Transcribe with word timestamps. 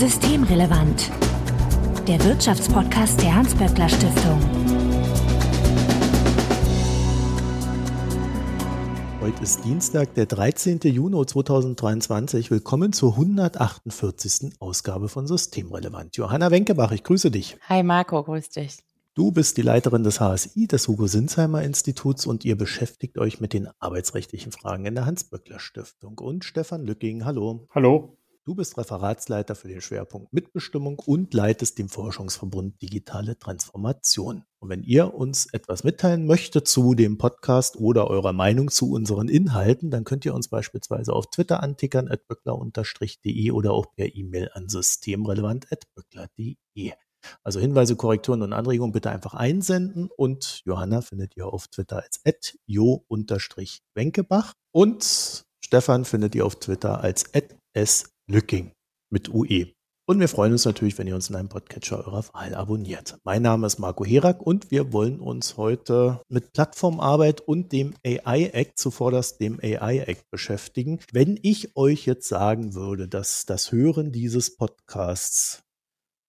Systemrelevant. 0.00 1.10
Der 2.08 2.24
Wirtschaftspodcast 2.24 3.20
der 3.20 3.34
Hans-Böckler 3.34 3.86
Stiftung. 3.86 4.40
Heute 9.20 9.42
ist 9.42 9.62
Dienstag, 9.62 10.14
der 10.14 10.24
13. 10.24 10.80
Juni 10.84 11.26
2023. 11.26 12.50
Willkommen 12.50 12.94
zur 12.94 13.12
148. 13.12 14.52
Ausgabe 14.58 15.10
von 15.10 15.26
Systemrelevant. 15.26 16.16
Johanna 16.16 16.50
Wenkebach, 16.50 16.92
ich 16.92 17.04
grüße 17.04 17.30
dich. 17.30 17.58
Hi 17.68 17.82
Marco, 17.82 18.24
grüß 18.24 18.48
dich. 18.48 18.78
Du 19.12 19.32
bist 19.32 19.58
die 19.58 19.62
Leiterin 19.62 20.02
des 20.02 20.18
HSI, 20.18 20.66
des 20.66 20.88
Hugo-Sinsheimer 20.88 21.62
Instituts 21.62 22.24
und 22.24 22.46
ihr 22.46 22.56
beschäftigt 22.56 23.18
euch 23.18 23.42
mit 23.42 23.52
den 23.52 23.68
arbeitsrechtlichen 23.80 24.52
Fragen 24.52 24.86
in 24.86 24.94
der 24.94 25.04
Hans-Böckler 25.04 25.58
Stiftung. 25.58 26.16
Und 26.16 26.46
Stefan 26.46 26.86
Lücking, 26.86 27.26
hallo. 27.26 27.68
Hallo. 27.74 28.16
Du 28.46 28.54
bist 28.54 28.78
Referatsleiter 28.78 29.54
für 29.54 29.68
den 29.68 29.82
Schwerpunkt 29.82 30.32
Mitbestimmung 30.32 30.98
und 30.98 31.34
leitest 31.34 31.78
den 31.78 31.90
Forschungsverbund 31.90 32.80
Digitale 32.80 33.38
Transformation. 33.38 34.44
Und 34.60 34.70
wenn 34.70 34.82
ihr 34.82 35.12
uns 35.12 35.44
etwas 35.52 35.84
mitteilen 35.84 36.26
möchtet 36.26 36.66
zu 36.66 36.94
dem 36.94 37.18
Podcast 37.18 37.76
oder 37.76 38.08
eurer 38.08 38.32
Meinung 38.32 38.70
zu 38.70 38.92
unseren 38.92 39.28
Inhalten, 39.28 39.90
dann 39.90 40.04
könnt 40.04 40.24
ihr 40.24 40.32
uns 40.34 40.48
beispielsweise 40.48 41.12
auf 41.12 41.28
Twitter 41.30 41.62
antickern, 41.62 42.08
at 42.08 42.26
böckler-de 42.28 43.50
oder 43.50 43.72
auch 43.72 43.94
per 43.94 44.14
E-Mail 44.14 44.48
an 44.54 44.70
systemrelevant.böckler.de. 44.70 46.92
Also 47.44 47.60
Hinweise, 47.60 47.96
Korrekturen 47.96 48.40
und 48.40 48.54
Anregungen 48.54 48.92
bitte 48.92 49.10
einfach 49.10 49.34
einsenden 49.34 50.08
und 50.16 50.62
Johanna 50.64 51.02
findet 51.02 51.36
ihr 51.36 51.46
auf 51.46 51.68
Twitter 51.68 52.02
als 52.02 52.22
jo-wenkebach 52.66 54.54
und 54.72 55.44
Stefan 55.62 56.06
findet 56.06 56.34
ihr 56.34 56.46
auf 56.46 56.56
Twitter 56.56 57.02
als 57.02 57.34
slücking 58.30 58.70
mit 59.10 59.28
UE. 59.28 59.72
Und 60.06 60.20
wir 60.20 60.28
freuen 60.28 60.52
uns 60.52 60.64
natürlich, 60.64 60.96
wenn 60.98 61.08
ihr 61.08 61.16
uns 61.16 61.30
in 61.30 61.34
einem 61.34 61.48
Podcatcher 61.48 61.98
eurer 61.98 62.24
Wahl 62.32 62.54
abonniert. 62.54 63.18
Mein 63.24 63.42
Name 63.42 63.66
ist 63.66 63.80
Marco 63.80 64.04
Herak 64.04 64.40
und 64.40 64.70
wir 64.70 64.92
wollen 64.92 65.18
uns 65.18 65.56
heute 65.56 66.22
mit 66.28 66.52
Plattformarbeit 66.52 67.40
und 67.40 67.72
dem 67.72 67.94
AI 68.06 68.50
Act, 68.52 68.78
zuvorderst 68.78 69.40
dem 69.40 69.58
AI 69.60 69.98
Act 70.06 70.30
beschäftigen. 70.30 71.00
Wenn 71.12 71.40
ich 71.42 71.76
euch 71.76 72.06
jetzt 72.06 72.28
sagen 72.28 72.74
würde, 72.74 73.08
dass 73.08 73.46
das 73.46 73.72
Hören 73.72 74.12
dieses 74.12 74.56
Podcasts 74.56 75.64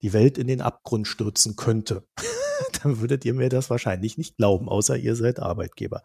die 0.02 0.12
Welt 0.12 0.40
in 0.40 0.48
den 0.48 0.62
Abgrund 0.62 1.08
stürzen 1.08 1.56
könnte, 1.56 2.04
dann 2.82 3.00
würdet 3.00 3.26
ihr 3.26 3.36
mir 3.36 3.50
das 3.50 3.70
wahrscheinlich 3.70 4.18
nicht 4.18 4.38
glauben, 4.38 4.70
außer 4.70 4.98
ihr 4.98 5.16
seid 5.16 5.40
Arbeitgeber. 5.40 6.02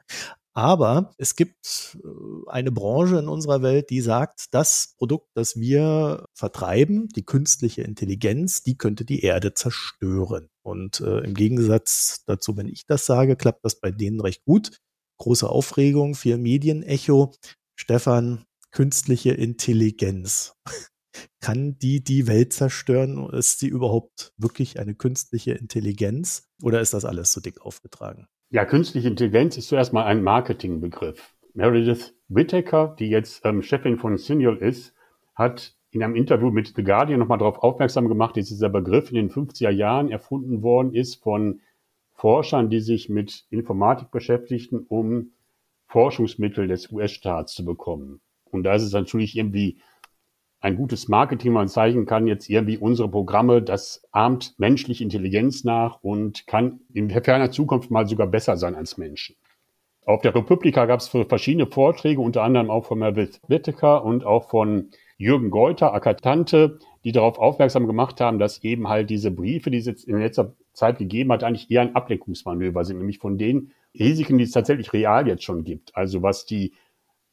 Aber 0.56 1.12
es 1.18 1.36
gibt 1.36 1.98
äh, 2.02 2.50
eine 2.50 2.72
Branche 2.72 3.18
in 3.18 3.28
unserer 3.28 3.60
Welt, 3.60 3.90
die 3.90 4.00
sagt, 4.00 4.54
das 4.54 4.94
Produkt, 4.96 5.28
das 5.34 5.56
wir 5.56 6.24
vertreiben, 6.32 7.08
die 7.10 7.26
künstliche 7.26 7.82
Intelligenz, 7.82 8.62
die 8.62 8.78
könnte 8.78 9.04
die 9.04 9.20
Erde 9.20 9.52
zerstören. 9.52 10.48
Und 10.62 11.00
äh, 11.00 11.18
im 11.18 11.34
Gegensatz 11.34 12.24
dazu, 12.26 12.56
wenn 12.56 12.68
ich 12.68 12.86
das 12.86 13.04
sage, 13.04 13.36
klappt 13.36 13.66
das 13.66 13.80
bei 13.80 13.90
denen 13.90 14.18
recht 14.18 14.46
gut. 14.46 14.78
Große 15.18 15.46
Aufregung, 15.46 16.14
viel 16.14 16.38
Medienecho. 16.38 17.34
Stefan, 17.74 18.46
künstliche 18.70 19.32
Intelligenz. 19.32 20.54
Kann 21.40 21.78
die 21.78 22.02
die 22.02 22.26
Welt 22.26 22.54
zerstören? 22.54 23.28
Ist 23.28 23.58
sie 23.58 23.68
überhaupt 23.68 24.32
wirklich 24.38 24.78
eine 24.78 24.94
künstliche 24.94 25.52
Intelligenz? 25.52 26.48
Oder 26.62 26.80
ist 26.80 26.94
das 26.94 27.04
alles 27.04 27.32
so 27.32 27.42
dick 27.42 27.60
aufgetragen? 27.60 28.26
Ja, 28.50 28.64
künstliche 28.64 29.08
Intelligenz 29.08 29.56
ist 29.56 29.66
zuerst 29.68 29.92
mal 29.92 30.04
ein 30.04 30.22
Marketingbegriff. 30.22 31.34
Meredith 31.54 32.14
Whittaker, 32.28 32.94
die 32.96 33.08
jetzt 33.08 33.44
ähm, 33.44 33.60
Chefin 33.60 33.98
von 33.98 34.16
Signal 34.18 34.56
ist, 34.58 34.94
hat 35.34 35.74
in 35.90 36.02
einem 36.02 36.14
Interview 36.14 36.52
mit 36.52 36.72
The 36.76 36.84
Guardian 36.84 37.18
nochmal 37.18 37.38
darauf 37.38 37.58
aufmerksam 37.58 38.06
gemacht, 38.06 38.36
dass 38.36 38.46
dieser 38.46 38.68
Begriff 38.68 39.10
in 39.10 39.16
den 39.16 39.30
50er 39.30 39.70
Jahren 39.70 40.10
erfunden 40.12 40.62
worden 40.62 40.94
ist 40.94 41.16
von 41.16 41.60
Forschern, 42.12 42.70
die 42.70 42.80
sich 42.80 43.08
mit 43.08 43.46
Informatik 43.50 44.12
beschäftigten, 44.12 44.86
um 44.88 45.32
Forschungsmittel 45.88 46.68
des 46.68 46.92
US-Staats 46.92 47.52
zu 47.52 47.64
bekommen. 47.64 48.20
Und 48.44 48.62
da 48.62 48.74
ist 48.74 48.82
es 48.82 48.92
natürlich 48.92 49.36
irgendwie 49.36 49.80
ein 50.66 50.76
gutes 50.76 51.06
Marketing 51.06 51.52
man 51.52 51.68
zeigen 51.68 52.06
kann, 52.06 52.26
jetzt 52.26 52.50
irgendwie 52.50 52.76
unsere 52.76 53.08
Programme, 53.08 53.62
das 53.62 54.02
ahmt 54.10 54.54
menschliche 54.58 55.04
Intelligenz 55.04 55.62
nach 55.62 56.02
und 56.02 56.48
kann 56.48 56.80
in 56.92 57.08
ferner 57.08 57.52
Zukunft 57.52 57.92
mal 57.92 58.08
sogar 58.08 58.26
besser 58.26 58.56
sein 58.56 58.74
als 58.74 58.98
Menschen. 58.98 59.36
Auf 60.04 60.22
der 60.22 60.34
Republika 60.34 60.86
gab 60.86 60.98
es 60.98 61.08
verschiedene 61.08 61.66
Vorträge, 61.66 62.20
unter 62.20 62.42
anderem 62.42 62.70
auch 62.70 62.84
von 62.84 62.98
Mervith 62.98 63.40
Whittaker 63.46 64.04
und 64.04 64.26
auch 64.26 64.50
von 64.50 64.90
Jürgen 65.16 65.50
Geuter, 65.50 65.94
Akatante, 65.94 66.80
die 67.04 67.12
darauf 67.12 67.38
aufmerksam 67.38 67.86
gemacht 67.86 68.20
haben, 68.20 68.40
dass 68.40 68.64
eben 68.64 68.88
halt 68.88 69.08
diese 69.08 69.30
Briefe, 69.30 69.70
die 69.70 69.78
es 69.78 69.86
jetzt 69.86 70.02
in 70.08 70.18
letzter 70.18 70.56
Zeit 70.72 70.98
gegeben 70.98 71.30
hat, 71.30 71.44
eigentlich 71.44 71.70
eher 71.70 71.82
ein 71.82 71.94
Ablenkungsmanöver 71.94 72.84
sind, 72.84 72.98
nämlich 72.98 73.18
von 73.18 73.38
den 73.38 73.70
Risiken, 73.96 74.36
die 74.36 74.44
es 74.44 74.50
tatsächlich 74.50 74.92
real 74.92 75.28
jetzt 75.28 75.44
schon 75.44 75.62
gibt. 75.62 75.96
Also 75.96 76.22
was 76.22 76.44
die 76.44 76.72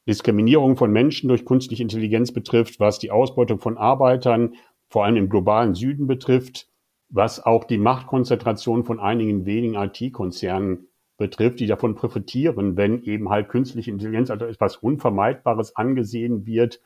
Diskriminierung 0.08 0.76
von 0.76 0.92
Menschen 0.92 1.30
durch 1.30 1.46
künstliche 1.46 1.84
Intelligenz 1.84 2.32
betrifft, 2.32 2.80
was 2.80 3.00
die 3.00 3.12
Ausbeutung 3.12 3.60
von 3.60 3.78
Arbeitern, 3.78 4.56
vor 4.90 5.06
allem 5.06 5.16
im 5.16 5.30
globalen 5.30 5.76
Süden 5.76 6.08
betrifft, 6.08 6.68
was 7.10 7.44
auch 7.44 7.64
die 7.64 7.78
Machtkonzentration 7.78 8.84
von 8.84 9.00
einigen 9.00 9.46
wenigen 9.46 9.76
IT-Konzernen 9.76 10.88
betrifft, 11.18 11.60
die 11.60 11.68
davon 11.68 11.96
profitieren, 11.96 12.76
wenn 12.76 13.04
eben 13.04 13.30
halt 13.30 13.50
künstliche 13.50 13.92
Intelligenz 13.92 14.30
als 14.30 14.42
etwas 14.42 14.78
Unvermeidbares 14.78 15.76
angesehen 15.76 16.46
wird 16.46 16.82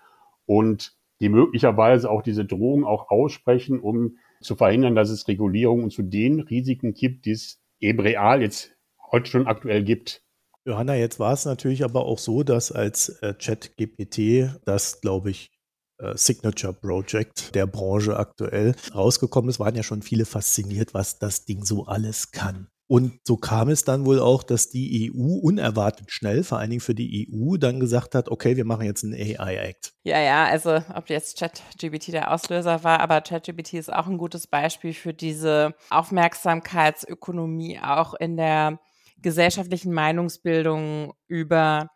und 0.46 0.96
die 1.20 1.30
möglicherweise 1.30 2.10
auch 2.12 2.22
diese 2.22 2.46
Drohung 2.46 2.86
auch 2.86 3.10
aussprechen, 3.10 3.80
um 3.80 4.18
zu 4.42 4.56
verhindern, 4.56 4.96
dass 4.96 5.10
es 5.10 5.28
Regulierungen 5.28 5.90
zu 5.90 6.04
den 6.04 6.42
Risiken 6.42 6.94
gibt, 6.94 7.26
die 7.26 7.32
es 7.32 7.60
eben 7.80 8.00
real 8.00 8.42
jetzt 8.42 8.76
heute 9.12 9.30
schon 9.32 9.48
aktuell 9.48 9.84
gibt. 9.84 10.24
Johanna, 10.68 10.96
jetzt 10.96 11.18
war 11.18 11.32
es 11.32 11.46
natürlich 11.46 11.86
aber 11.86 12.06
auch 12.06 12.20
so, 12.20 12.44
dass 12.44 12.74
als 12.74 13.08
äh, 13.22 13.34
ChatGPT 13.34 14.52
das, 14.66 15.00
glaube 15.00 15.32
ich, 15.32 15.50
äh, 15.98 16.18
Signature 16.18 16.74
Project 16.74 17.56
der 17.56 17.66
Branche 17.66 18.18
aktuell 18.18 18.76
rausgekommen 18.94 19.50
ist, 19.50 19.62
waren 19.62 19.76
ja 19.76 19.84
schon 19.84 20.02
viele 20.02 20.26
fasziniert, 20.26 20.94
was 20.94 21.20
das 21.20 21.46
Ding 21.46 21.64
so 21.64 21.86
alles 21.86 22.32
kann. 22.32 22.68
Und 22.90 23.20
so 23.26 23.38
kam 23.38 23.70
es 23.70 23.86
dann 23.86 24.06
wohl 24.06 24.20
auch, 24.20 24.44
dass 24.44 24.70
die 24.70 25.10
EU 25.10 25.40
unerwartet 25.42 26.12
schnell, 26.12 26.44
vor 26.44 26.58
allen 26.58 26.70
Dingen 26.70 26.82
für 26.82 26.96
die 26.96 27.30
EU, 27.30 27.56
dann 27.56 27.80
gesagt 27.80 28.14
hat, 28.14 28.30
okay, 28.30 28.58
wir 28.58 28.66
machen 28.66 28.86
jetzt 28.86 29.06
einen 29.06 29.14
AI-Act. 29.14 29.94
Ja, 30.04 30.20
ja, 30.20 30.46
also 30.46 30.82
ob 30.94 31.10
jetzt 31.10 31.38
ChatGPT 31.38 32.14
der 32.14 32.34
Auslöser 32.34 32.84
war, 32.84 33.00
aber 33.00 33.22
ChatGPT 33.22 33.74
ist 33.76 33.92
auch 33.92 34.08
ein 34.08 34.18
gutes 34.18 34.48
Beispiel 34.48 34.94
für 34.94 35.14
diese 35.14 35.76
Aufmerksamkeitsökonomie 35.90 37.80
auch 37.80 38.14
in 38.14 38.36
der 38.36 38.80
gesellschaftlichen 39.22 39.94
Meinungsbildung 39.94 41.14
über 41.28 41.90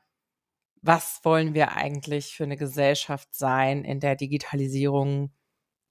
was 0.81 1.19
wollen 1.23 1.53
wir 1.53 1.73
eigentlich 1.73 2.35
für 2.35 2.43
eine 2.43 2.57
Gesellschaft 2.57 3.35
sein, 3.35 3.83
in 3.83 3.99
der 3.99 4.15
Digitalisierung 4.15 5.31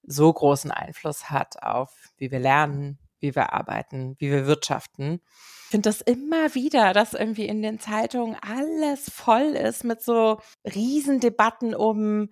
so 0.03 0.33
großen 0.33 0.71
Einfluss 0.71 1.31
hat 1.31 1.63
auf, 1.63 2.13
wie 2.17 2.31
wir 2.31 2.41
lernen, 2.41 2.99
wie 3.21 3.35
wir 3.35 3.53
arbeiten, 3.53 4.17
wie 4.19 4.31
wir 4.31 4.47
wirtschaften. 4.47 5.21
Ich 5.65 5.71
finde 5.71 5.89
das 5.89 6.01
immer 6.01 6.55
wieder, 6.55 6.93
dass 6.93 7.15
irgendwie 7.15 7.47
in 7.47 7.63
den 7.63 7.79
Zeitungen 7.79 8.37
alles 8.41 9.09
voll 9.11 9.55
ist 9.55 9.85
mit 9.85 10.03
so 10.03 10.41
Riesendebatten 10.65 11.75
um, 11.75 12.31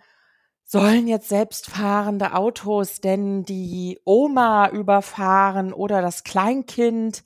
sollen 0.64 1.06
jetzt 1.06 1.28
selbstfahrende 1.28 2.34
Autos 2.34 3.00
denn 3.00 3.44
die 3.44 4.00
Oma 4.04 4.70
überfahren 4.70 5.72
oder 5.72 6.02
das 6.02 6.24
Kleinkind? 6.24 7.22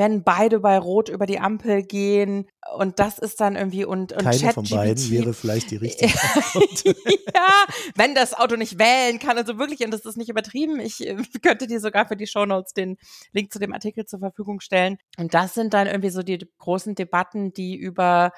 Wenn 0.00 0.24
beide 0.24 0.60
bei 0.60 0.78
Rot 0.78 1.10
über 1.10 1.26
die 1.26 1.38
Ampel 1.38 1.82
gehen 1.82 2.48
und 2.74 2.98
das 2.98 3.18
ist 3.18 3.38
dann 3.38 3.54
irgendwie 3.54 3.84
und, 3.84 4.12
und 4.12 4.22
Keine 4.22 4.38
Chat 4.38 4.54
von 4.54 4.64
beiden 4.64 5.10
wäre 5.10 5.34
vielleicht 5.34 5.70
die 5.70 5.76
richtige 5.76 6.10
ja, 7.34 7.66
wenn 7.96 8.14
das 8.14 8.32
Auto 8.32 8.56
nicht 8.56 8.78
wählen 8.78 9.18
kann, 9.18 9.36
also 9.36 9.58
wirklich, 9.58 9.80
und 9.80 9.90
das 9.90 10.06
ist 10.06 10.16
nicht 10.16 10.30
übertrieben, 10.30 10.80
ich 10.80 11.06
äh, 11.06 11.16
könnte 11.42 11.66
dir 11.66 11.80
sogar 11.80 12.08
für 12.08 12.16
die 12.16 12.26
Shownotes 12.26 12.72
den 12.72 12.96
Link 13.34 13.52
zu 13.52 13.58
dem 13.58 13.74
Artikel 13.74 14.06
zur 14.06 14.20
Verfügung 14.20 14.60
stellen. 14.60 14.96
Und 15.18 15.34
das 15.34 15.52
sind 15.52 15.74
dann 15.74 15.86
irgendwie 15.86 16.08
so 16.08 16.22
die 16.22 16.48
großen 16.58 16.94
Debatten, 16.94 17.52
die 17.52 17.76
über 17.76 18.32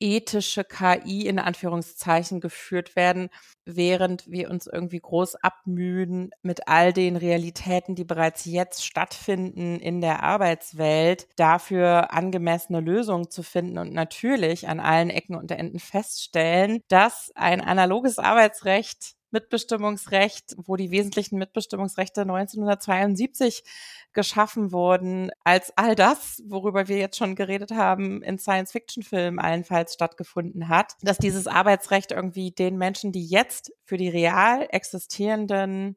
ethische 0.00 0.64
KI 0.64 1.26
in 1.26 1.38
Anführungszeichen 1.38 2.40
geführt 2.40 2.96
werden, 2.96 3.30
während 3.64 4.30
wir 4.30 4.50
uns 4.50 4.66
irgendwie 4.66 5.00
groß 5.00 5.36
abmühen 5.36 6.30
mit 6.42 6.68
all 6.68 6.92
den 6.92 7.16
Realitäten, 7.16 7.94
die 7.94 8.04
bereits 8.04 8.44
jetzt 8.44 8.84
stattfinden 8.84 9.78
in 9.80 10.00
der 10.00 10.22
Arbeitswelt, 10.22 11.28
dafür 11.36 12.12
angemessene 12.12 12.80
Lösungen 12.80 13.30
zu 13.30 13.42
finden 13.42 13.78
und 13.78 13.92
natürlich 13.92 14.68
an 14.68 14.80
allen 14.80 15.10
Ecken 15.10 15.34
und 15.34 15.50
Enden 15.50 15.78
feststellen, 15.80 16.80
dass 16.88 17.30
ein 17.34 17.60
analoges 17.60 18.18
Arbeitsrecht 18.18 19.17
Mitbestimmungsrecht, 19.30 20.54
wo 20.56 20.76
die 20.76 20.90
wesentlichen 20.90 21.38
Mitbestimmungsrechte 21.38 22.22
1972 22.22 23.62
geschaffen 24.12 24.72
wurden, 24.72 25.30
als 25.44 25.72
all 25.76 25.94
das, 25.94 26.42
worüber 26.46 26.88
wir 26.88 26.98
jetzt 26.98 27.18
schon 27.18 27.34
geredet 27.34 27.72
haben, 27.72 28.22
in 28.22 28.38
Science-Fiction-Filmen 28.38 29.38
allenfalls 29.38 29.94
stattgefunden 29.94 30.68
hat, 30.68 30.94
dass 31.02 31.18
dieses 31.18 31.46
Arbeitsrecht 31.46 32.12
irgendwie 32.12 32.50
den 32.50 32.78
Menschen, 32.78 33.12
die 33.12 33.26
jetzt 33.26 33.72
für 33.84 33.96
die 33.96 34.08
real 34.08 34.66
existierenden 34.70 35.96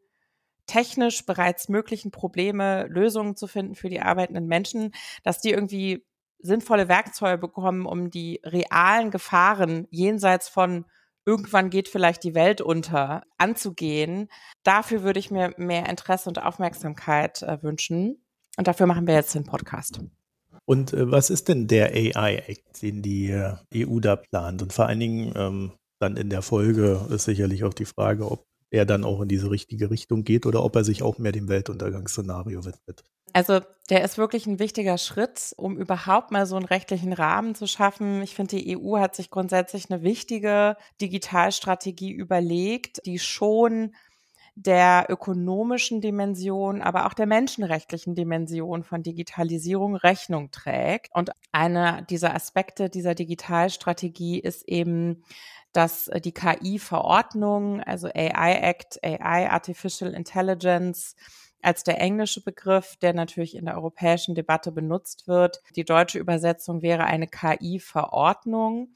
technisch 0.68 1.26
bereits 1.26 1.70
möglichen 1.70 2.12
Probleme 2.12 2.86
Lösungen 2.88 3.36
zu 3.36 3.48
finden 3.48 3.76
für 3.76 3.90
die 3.90 4.02
arbeitenden 4.02 4.48
Menschen, 4.48 4.94
dass 5.24 5.42
die 5.42 5.52
irgendwie 5.52 6.06
sinnvolle 6.40 6.88
Werkzeuge 6.88 7.38
bekommen, 7.38 7.86
um 7.86 8.10
die 8.10 8.40
realen 8.44 9.12
Gefahren 9.12 9.88
jenseits 9.92 10.50
von 10.50 10.86
irgendwann 11.26 11.70
geht 11.70 11.88
vielleicht 11.88 12.24
die 12.24 12.36
Welt 12.36 12.62
unter 12.62 13.24
anzugehen. 13.38 14.28
Dafür 14.64 15.04
würde 15.04 15.20
ich 15.20 15.32
mir 15.32 15.54
mehr 15.58 15.88
Interesse 15.90 16.30
und 16.30 16.42
Aufmerksamkeit 16.42 17.42
äh, 17.44 17.62
wünschen. 17.62 18.24
Und 18.58 18.68
dafür 18.68 18.86
machen 18.88 19.08
wir 19.08 19.14
jetzt 19.14 19.34
den 19.36 19.46
Podcast. 19.46 20.02
Und 20.66 20.94
äh, 20.94 21.12
was 21.12 21.30
ist 21.30 21.48
denn 21.48 21.68
der 21.68 21.92
AI-Act, 21.94 22.82
den 22.82 23.02
die 23.02 23.32
äh, 23.32 23.56
EU 23.76 24.00
da 24.00 24.16
plant? 24.16 24.62
Und 24.62 24.74
vor 24.74 24.88
allen 24.88 25.00
Dingen 25.00 25.34
ähm, 25.36 25.72
dann 26.00 26.18
in 26.18 26.30
der 26.30 26.42
Folge 26.42 27.08
ist 27.10 27.26
sicherlich 27.26 27.64
auch 27.64 27.74
die 27.74 27.86
Frage, 27.86 28.30
ob 28.30 28.46
er 28.72 28.86
dann 28.86 29.04
auch 29.04 29.22
in 29.22 29.28
diese 29.28 29.52
richtige 29.52 29.92
Richtung 29.92 30.24
geht 30.24 30.46
oder 30.46 30.64
ob 30.64 30.76
er 30.76 30.84
sich 30.84 31.04
auch 31.04 31.20
mehr 31.20 31.34
dem 31.34 31.50
Weltuntergangsszenario 31.50 32.66
widmet. 32.66 33.04
Also 33.34 33.60
der 33.90 34.04
ist 34.04 34.18
wirklich 34.18 34.46
ein 34.48 34.60
wichtiger 34.60 34.98
Schritt, 34.98 35.54
um 35.58 35.78
überhaupt 35.78 36.32
mal 36.32 36.46
so 36.46 36.56
einen 36.56 36.66
rechtlichen 36.66 37.14
Rahmen 37.14 37.56
zu 37.56 37.68
schaffen. 37.68 38.22
Ich 38.24 38.36
finde, 38.36 38.58
die 38.58 38.78
EU 38.78 38.98
hat 38.98 39.16
sich 39.16 39.30
grundsätzlich 39.30 39.92
eine 39.92 40.02
wichtige 40.04 40.76
Digitalstrategie 41.02 42.12
überlegt, 42.12 43.06
die 43.06 43.20
schon 43.20 43.94
der 44.56 45.06
ökonomischen 45.10 46.02
Dimension, 46.02 46.82
aber 46.82 47.06
auch 47.06 47.14
der 47.14 47.26
menschenrechtlichen 47.26 48.16
Dimension 48.16 48.84
von 48.84 49.02
Digitalisierung 49.02 49.96
Rechnung 49.96 50.52
trägt. 50.52 51.10
Und 51.14 51.32
einer 51.54 52.02
dieser 52.02 52.36
Aspekte 52.36 52.90
dieser 52.90 53.16
Digitalstrategie 53.16 54.40
ist 54.40 54.68
eben 54.68 55.24
dass 55.74 56.08
äh, 56.08 56.22
die 56.22 56.34
KI-Verordnung, 56.34 57.82
also 57.82 58.08
AI 58.08 58.60
Act, 58.62 59.04
AI 59.04 59.50
Artificial 59.50 60.14
Intelligence, 60.14 61.16
als 61.62 61.84
der 61.84 62.00
englische 62.00 62.44
Begriff, 62.44 62.96
der 62.98 63.14
natürlich 63.14 63.56
in 63.56 63.66
der 63.66 63.76
europäischen 63.76 64.36
Debatte 64.36 64.72
benutzt 64.72 65.28
wird. 65.28 65.62
Die 65.76 65.86
deutsche 65.86 66.20
Übersetzung 66.20 66.82
wäre 66.82 67.04
eine 67.04 67.28
KI-Verordnung. 67.28 68.94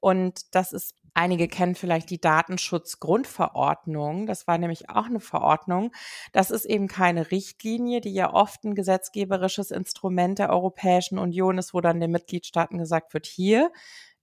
Und 0.00 0.54
das 0.54 0.72
ist, 0.72 0.94
einige 1.14 1.48
kennen 1.48 1.74
vielleicht 1.74 2.10
die 2.10 2.20
Datenschutzgrundverordnung. 2.20 4.26
Das 4.26 4.46
war 4.46 4.58
nämlich 4.58 4.88
auch 4.88 5.06
eine 5.06 5.20
Verordnung. 5.20 5.92
Das 6.32 6.50
ist 6.50 6.64
eben 6.64 6.88
keine 6.88 7.30
Richtlinie, 7.30 8.00
die 8.00 8.14
ja 8.14 8.32
oft 8.32 8.64
ein 8.64 8.74
gesetzgeberisches 8.74 9.70
Instrument 9.70 10.38
der 10.38 10.50
Europäischen 10.50 11.18
Union 11.18 11.58
ist, 11.58 11.74
wo 11.74 11.80
dann 11.80 12.00
den 12.00 12.12
Mitgliedstaaten 12.12 12.78
gesagt 12.78 13.14
wird, 13.14 13.26
hier 13.26 13.70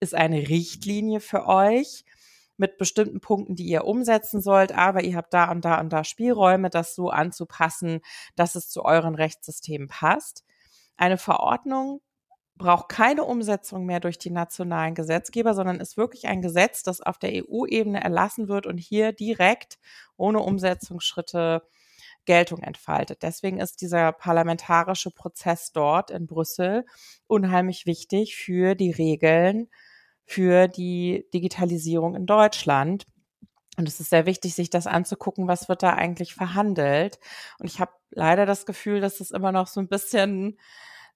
ist 0.03 0.13
eine 0.13 0.49
Richtlinie 0.49 1.19
für 1.19 1.47
euch 1.47 2.05
mit 2.57 2.77
bestimmten 2.77 3.19
Punkten, 3.19 3.55
die 3.55 3.65
ihr 3.65 3.85
umsetzen 3.85 4.41
sollt, 4.41 4.71
aber 4.73 5.03
ihr 5.03 5.15
habt 5.15 5.33
da 5.33 5.49
und 5.49 5.65
da 5.65 5.79
und 5.79 5.91
da 5.91 6.03
Spielräume, 6.03 6.69
das 6.69 6.93
so 6.93 7.09
anzupassen, 7.09 8.01
dass 8.35 8.55
es 8.55 8.69
zu 8.69 8.85
euren 8.85 9.15
Rechtssystemen 9.15 9.87
passt. 9.87 10.43
Eine 10.97 11.17
Verordnung 11.17 12.01
braucht 12.55 12.89
keine 12.89 13.23
Umsetzung 13.23 13.85
mehr 13.85 13.99
durch 13.99 14.19
die 14.19 14.29
nationalen 14.29 14.93
Gesetzgeber, 14.93 15.55
sondern 15.55 15.79
ist 15.79 15.97
wirklich 15.97 16.27
ein 16.27 16.41
Gesetz, 16.41 16.83
das 16.83 17.01
auf 17.01 17.17
der 17.17 17.31
EU-Ebene 17.33 18.03
erlassen 18.03 18.47
wird 18.47 18.67
und 18.67 18.77
hier 18.77 19.11
direkt 19.11 19.79
ohne 20.17 20.39
Umsetzungsschritte 20.39 21.63
Geltung 22.25 22.61
entfaltet. 22.61 23.23
Deswegen 23.23 23.59
ist 23.59 23.81
dieser 23.81 24.11
parlamentarische 24.11 25.11
Prozess 25.11 25.71
dort 25.71 26.11
in 26.11 26.27
Brüssel 26.27 26.85
unheimlich 27.27 27.85
wichtig 27.85 28.35
für 28.35 28.75
die 28.75 28.91
Regeln 28.91 29.69
für 30.25 30.67
die 30.67 31.25
Digitalisierung 31.33 32.15
in 32.15 32.25
Deutschland. 32.25 33.05
Und 33.77 33.87
es 33.87 33.99
ist 33.99 34.11
sehr 34.11 34.25
wichtig, 34.25 34.53
sich 34.53 34.69
das 34.69 34.85
anzugucken, 34.85 35.47
was 35.47 35.67
wird 35.67 35.83
da 35.83 35.93
eigentlich 35.93 36.35
verhandelt. 36.35 37.19
Und 37.59 37.65
ich 37.65 37.79
habe 37.79 37.91
leider 38.11 38.45
das 38.45 38.65
Gefühl, 38.65 39.01
dass 39.01 39.19
es 39.19 39.31
immer 39.31 39.51
noch 39.51 39.67
so 39.67 39.79
ein 39.79 39.87
bisschen 39.87 40.57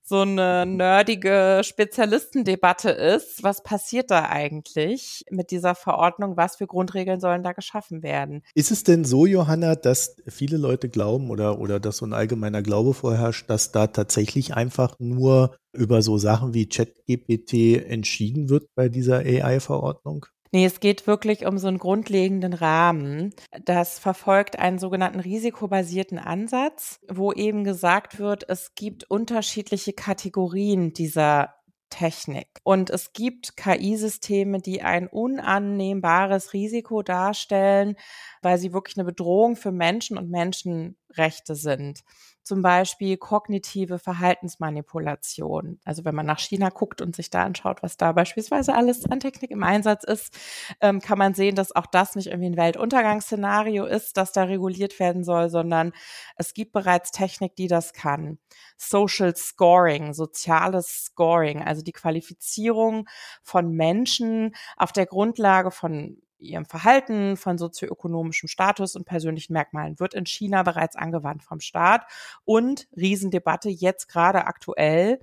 so 0.08 0.22
eine 0.22 0.66
nerdige 0.66 1.62
Spezialistendebatte 1.64 2.90
ist. 2.90 3.44
Was 3.44 3.62
passiert 3.62 4.10
da 4.10 4.30
eigentlich 4.30 5.26
mit 5.30 5.52
dieser 5.52 5.76
Verordnung? 5.76 6.38
Was 6.38 6.56
für 6.56 6.66
Grundregeln 6.66 7.20
sollen 7.20 7.44
da 7.44 7.52
geschaffen 7.52 8.04
werden? 8.04 8.42
Ist 8.56 8.72
es 8.72 8.84
denn 8.84 9.04
so, 9.04 9.26
Johanna, 9.26 9.76
dass 9.76 10.16
viele 10.26 10.56
Leute 10.56 10.88
glauben 10.88 11.30
oder, 11.30 11.60
oder 11.60 11.82
dass 11.82 11.98
so 11.98 12.06
ein 12.06 12.14
allgemeiner 12.14 12.62
Glaube 12.62 12.94
vorherrscht, 12.94 13.50
dass 13.50 13.74
da 13.74 13.88
tatsächlich 13.88 14.54
einfach 14.54 14.96
nur 15.00 15.58
über 15.74 16.02
so 16.02 16.18
Sachen 16.18 16.54
wie 16.54 16.70
ChatGPT 16.70 17.86
entschieden 17.86 18.50
wird 18.50 18.74
bei 18.76 18.88
dieser 18.88 19.18
AI-Verordnung? 19.18 20.26
Nee, 20.52 20.66
es 20.66 20.80
geht 20.80 21.08
wirklich 21.08 21.46
um 21.46 21.58
so 21.58 21.68
einen 21.68 21.78
grundlegenden 21.78 22.54
Rahmen. 22.54 23.34
Das 23.64 24.00
verfolgt 24.00 24.60
einen 24.60 24.80
sogenannten 24.80 25.20
risikobasierten 25.20 26.20
Ansatz, 26.20 27.00
wo 27.10 27.34
eben 27.34 27.64
gesagt 27.64 28.20
wird, 28.20 28.50
es 28.50 28.74
gibt 28.76 29.10
unterschiedliche 29.10 29.94
Kategorien 29.94 30.94
dieser 30.94 31.54
Technik. 31.90 32.48
Und 32.64 32.90
es 32.90 33.14
gibt 33.14 33.56
KI-Systeme, 33.56 34.60
die 34.60 34.82
ein 34.82 35.08
unannehmbares 35.08 36.54
Risiko 36.54 37.02
darstellen, 37.02 37.96
weil 38.42 38.58
sie 38.58 38.74
wirklich 38.74 38.98
eine 38.98 39.06
Bedrohung 39.06 39.56
für 39.56 39.72
Menschen 39.72 40.18
und 40.18 40.30
Menschenrechte 40.30 41.56
sind 41.56 42.04
zum 42.48 42.62
Beispiel 42.62 43.18
kognitive 43.18 44.00
Verhaltensmanipulation. 44.00 45.80
Also 45.84 46.06
wenn 46.06 46.16
man 46.16 46.26
nach 46.26 46.40
China 46.40 46.70
guckt 46.70 47.02
und 47.02 47.16
sich 47.16 47.30
da 47.30 47.44
anschaut, 47.44 47.84
was 47.84 47.98
da 47.98 48.14
beispielsweise 48.14 48.74
alles 48.74 49.06
an 49.06 49.20
Technik 49.20 49.52
im 49.52 49.64
Einsatz 49.64 50.04
ist, 50.04 50.34
ähm, 50.82 51.02
kann 51.02 51.18
man 51.18 51.34
sehen, 51.34 51.56
dass 51.56 51.76
auch 51.76 51.86
das 51.86 52.16
nicht 52.16 52.28
irgendwie 52.28 52.50
ein 52.50 52.58
Weltuntergangsszenario 52.58 53.86
ist, 53.86 54.18
das 54.18 54.32
da 54.32 54.44
reguliert 54.44 55.00
werden 55.00 55.24
soll, 55.24 55.50
sondern 55.50 55.92
es 56.38 56.54
gibt 56.54 56.72
bereits 56.72 57.12
Technik, 57.12 57.56
die 57.56 57.68
das 57.68 57.94
kann. 57.94 58.40
Social 58.78 59.36
Scoring, 59.36 60.14
soziales 60.14 61.06
Scoring, 61.06 61.62
also 61.62 61.82
die 61.82 61.92
Qualifizierung 61.92 63.08
von 63.44 63.72
Menschen 63.72 64.56
auf 64.78 64.92
der 64.92 65.06
Grundlage 65.06 65.72
von 65.72 66.22
ihrem 66.40 66.66
Verhalten, 66.66 67.38
von 67.38 67.58
sozioökonomischem 67.58 68.48
Status 68.48 68.96
und 68.96 69.06
persönlichen 69.06 69.54
Merkmalen 69.54 70.00
wird 70.00 70.14
in 70.14 70.26
China 70.26 70.64
bereits 70.64 70.96
angewandt 70.96 71.44
vom 71.44 71.60
Staat 71.60 72.06
und 72.46 72.88
Riesendebatte 72.96 73.70
jetzt 73.70 74.08
gerade 74.08 74.46
aktuell 74.46 75.20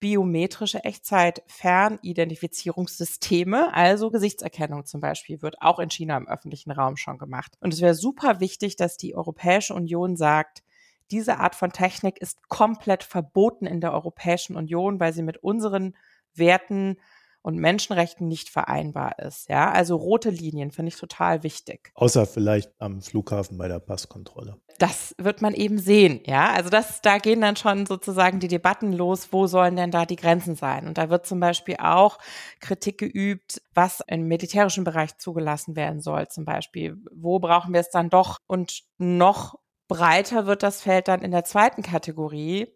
biometrische 0.00 0.82
Echtzeit-Fernidentifizierungssysteme, 0.82 3.72
also 3.74 4.10
Gesichtserkennung 4.10 4.86
zum 4.86 5.02
Beispiel, 5.02 5.42
wird 5.42 5.60
auch 5.60 5.78
in 5.78 5.90
China 5.90 6.16
im 6.16 6.26
öffentlichen 6.26 6.72
Raum 6.72 6.96
schon 6.96 7.18
gemacht. 7.18 7.58
Und 7.60 7.74
es 7.74 7.82
wäre 7.82 7.94
super 7.94 8.40
wichtig, 8.40 8.76
dass 8.76 8.96
die 8.96 9.14
Europäische 9.14 9.74
Union 9.74 10.16
sagt, 10.16 10.62
diese 11.10 11.38
Art 11.38 11.54
von 11.54 11.72
Technik 11.72 12.16
ist 12.18 12.48
komplett 12.48 13.04
verboten 13.04 13.66
in 13.66 13.82
der 13.82 13.92
Europäischen 13.92 14.56
Union, 14.56 14.98
weil 15.00 15.12
sie 15.12 15.22
mit 15.22 15.36
unseren 15.38 15.94
Werten 16.34 16.96
und 17.42 17.56
Menschenrechten 17.56 18.28
nicht 18.28 18.50
vereinbar 18.50 19.18
ist. 19.18 19.48
Ja, 19.48 19.70
also 19.70 19.96
rote 19.96 20.30
Linien 20.30 20.70
finde 20.70 20.90
ich 20.90 20.96
total 20.96 21.42
wichtig. 21.42 21.90
Außer 21.94 22.26
vielleicht 22.26 22.72
am 22.78 23.00
Flughafen 23.00 23.56
bei 23.56 23.68
der 23.68 23.78
Passkontrolle. 23.78 24.56
Das 24.78 25.14
wird 25.18 25.42
man 25.42 25.54
eben 25.54 25.78
sehen. 25.78 26.20
Ja, 26.24 26.52
also 26.52 26.70
das, 26.70 27.00
da 27.02 27.18
gehen 27.18 27.40
dann 27.40 27.56
schon 27.56 27.86
sozusagen 27.86 28.40
die 28.40 28.48
Debatten 28.48 28.92
los. 28.92 29.28
Wo 29.30 29.46
sollen 29.46 29.76
denn 29.76 29.90
da 29.90 30.06
die 30.06 30.16
Grenzen 30.16 30.54
sein? 30.54 30.86
Und 30.86 30.98
da 30.98 31.10
wird 31.10 31.26
zum 31.26 31.40
Beispiel 31.40 31.76
auch 31.78 32.18
Kritik 32.60 32.98
geübt, 32.98 33.62
was 33.74 34.02
im 34.06 34.28
militärischen 34.28 34.84
Bereich 34.84 35.16
zugelassen 35.18 35.76
werden 35.76 36.00
soll. 36.00 36.28
Zum 36.28 36.44
Beispiel, 36.44 36.96
wo 37.12 37.38
brauchen 37.38 37.72
wir 37.72 37.80
es 37.80 37.90
dann 37.90 38.10
doch? 38.10 38.36
Und 38.46 38.82
noch 38.98 39.58
breiter 39.88 40.46
wird 40.46 40.62
das 40.62 40.82
Feld 40.82 41.08
dann 41.08 41.20
in 41.20 41.32
der 41.32 41.44
zweiten 41.44 41.82
Kategorie 41.82 42.68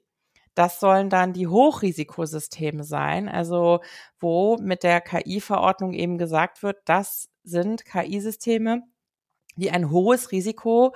das 0.55 0.81
sollen 0.81 1.11
dann 1.11 1.33
die 1.33 1.47
Hochrisikosysteme 1.49 2.85
sein, 2.85 3.29
also 3.29 3.81
wo 4.21 4.57
mit 4.59 4.83
der 4.83 5.01
KI-Verordnung 5.01 5.93
eben 5.93 6.19
gesagt 6.19 6.63
wird, 6.63 6.79
das 6.87 7.29
sind 7.45 7.85
KI-Systeme, 7.85 8.83
die 9.57 9.71
ein 9.71 9.91
hohes 9.91 10.33
Risiko 10.33 10.95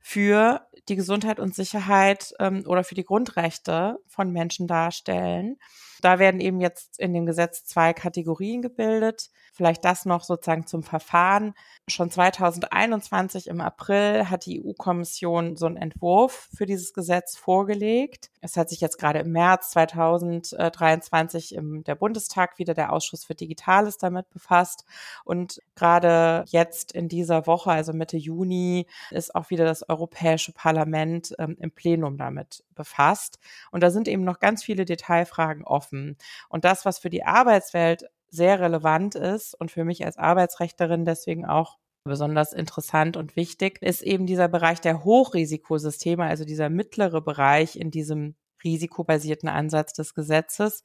für 0.00 0.66
die 0.88 0.96
Gesundheit 0.96 1.38
und 1.40 1.54
Sicherheit 1.54 2.34
ähm, 2.38 2.64
oder 2.66 2.84
für 2.84 2.94
die 2.94 3.04
Grundrechte 3.04 3.98
von 4.06 4.32
Menschen 4.32 4.66
darstellen. 4.66 5.56
Da 6.00 6.18
werden 6.18 6.40
eben 6.40 6.60
jetzt 6.60 6.98
in 6.98 7.12
dem 7.12 7.26
Gesetz 7.26 7.64
zwei 7.64 7.92
Kategorien 7.92 8.62
gebildet. 8.62 9.30
Vielleicht 9.52 9.84
das 9.84 10.06
noch 10.06 10.24
sozusagen 10.24 10.66
zum 10.66 10.82
Verfahren. 10.82 11.54
Schon 11.88 12.10
2021 12.10 13.48
im 13.48 13.60
April 13.60 14.30
hat 14.30 14.46
die 14.46 14.64
EU-Kommission 14.64 15.56
so 15.56 15.66
einen 15.66 15.76
Entwurf 15.76 16.48
für 16.56 16.66
dieses 16.66 16.92
Gesetz 16.92 17.36
vorgelegt. 17.36 18.30
Es 18.40 18.56
hat 18.56 18.70
sich 18.70 18.80
jetzt 18.80 18.98
gerade 18.98 19.18
im 19.18 19.32
März 19.32 19.70
2023 19.72 21.54
im 21.54 21.84
der 21.84 21.94
Bundestag 21.94 22.58
wieder 22.58 22.74
der 22.74 22.92
Ausschuss 22.92 23.24
für 23.24 23.34
Digitales 23.34 23.98
damit 23.98 24.30
befasst. 24.30 24.84
Und 25.24 25.60
gerade 25.74 26.44
jetzt 26.48 26.92
in 26.92 27.08
dieser 27.08 27.46
Woche, 27.46 27.70
also 27.70 27.92
Mitte 28.00 28.16
Juni, 28.16 28.86
ist 29.12 29.34
auch 29.34 29.50
wieder 29.50 29.64
das 29.64 29.88
Europäische 29.88 30.52
Parlament 30.52 31.34
ähm, 31.38 31.56
im 31.60 31.70
Plenum 31.70 32.16
damit 32.16 32.64
befasst. 32.74 33.38
Und 33.70 33.84
da 33.84 33.90
sind 33.90 34.08
eben 34.08 34.24
noch 34.24 34.40
ganz 34.40 34.64
viele 34.64 34.84
Detailfragen 34.84 35.64
offen. 35.64 36.16
Und 36.48 36.64
das, 36.64 36.84
was 36.84 36.98
für 36.98 37.10
die 37.10 37.22
Arbeitswelt 37.22 38.06
sehr 38.30 38.58
relevant 38.60 39.14
ist 39.14 39.54
und 39.54 39.70
für 39.70 39.84
mich 39.84 40.04
als 40.04 40.16
Arbeitsrechterin 40.16 41.04
deswegen 41.04 41.46
auch 41.46 41.78
besonders 42.04 42.52
interessant 42.52 43.16
und 43.16 43.36
wichtig, 43.36 43.82
ist 43.82 44.02
eben 44.02 44.26
dieser 44.26 44.48
Bereich 44.48 44.80
der 44.80 45.04
Hochrisikosysteme, 45.04 46.24
also 46.24 46.44
dieser 46.44 46.70
mittlere 46.70 47.20
Bereich 47.20 47.76
in 47.76 47.90
diesem 47.90 48.34
risikobasierten 48.64 49.48
Ansatz 49.48 49.92
des 49.92 50.14
Gesetzes, 50.14 50.84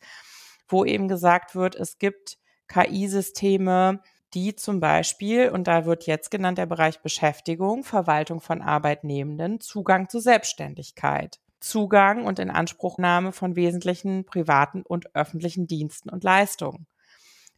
wo 0.67 0.85
eben 0.85 1.07
gesagt 1.07 1.55
wird, 1.55 1.75
es 1.75 1.97
gibt 1.99 2.37
KI-Systeme, 2.67 4.01
die 4.35 4.55
zum 4.55 4.79
Beispiel, 4.79 5.49
und 5.49 5.67
da 5.67 5.85
wird 5.85 6.05
jetzt 6.05 6.29
genannt 6.29 6.57
der 6.57 6.65
Bereich 6.65 6.99
Beschäftigung, 6.99 7.83
Verwaltung 7.83 8.41
von 8.41 8.61
Arbeitnehmenden, 8.61 9.61
Zugang 9.61 10.09
zu 10.09 10.19
Selbstständigkeit, 10.19 11.39
Zugang 11.59 12.25
und 12.25 12.37
Inanspruchnahme 12.37 13.31
von 13.31 13.55
wesentlichen 13.55 14.25
privaten 14.25 14.83
und 14.83 15.15
öffentlichen 15.15 15.67
Diensten 15.67 16.09
und 16.09 16.23
Leistungen. 16.23 16.85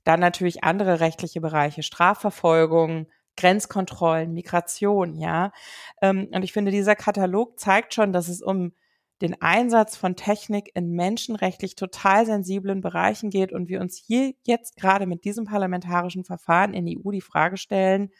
Dann 0.03 0.19
natürlich 0.19 0.63
andere 0.63 0.99
rechtliche 0.99 1.41
Bereiche, 1.41 1.83
Strafverfolgung, 1.83 3.07
Grenzkontrollen, 3.35 4.33
Migration, 4.33 5.15
ja. 5.15 5.51
Ähm, 6.01 6.29
und 6.31 6.43
ich 6.43 6.53
finde, 6.53 6.71
dieser 6.71 6.95
Katalog 6.95 7.59
zeigt 7.59 7.93
schon, 7.93 8.13
dass 8.13 8.29
es 8.29 8.41
um 8.41 8.71
den 9.21 9.41
Einsatz 9.41 9.95
von 9.95 10.15
Technik 10.15 10.71
in 10.75 10.91
menschenrechtlich 10.91 11.75
total 11.75 12.25
sensiblen 12.25 12.81
Bereichen 12.81 13.29
geht 13.29 13.51
und 13.51 13.67
wir 13.67 13.81
uns 13.81 13.97
hier 13.97 14.33
jetzt 14.43 14.75
gerade 14.75 15.07
mit 15.07 15.25
diesem 15.25 15.45
parlamentarischen 15.45 16.23
Verfahren 16.23 16.73
in 16.73 16.85
die 16.85 16.99
EU 17.03 17.11
die 17.11 17.21
Frage 17.21 17.57
stellen, 17.57 18.11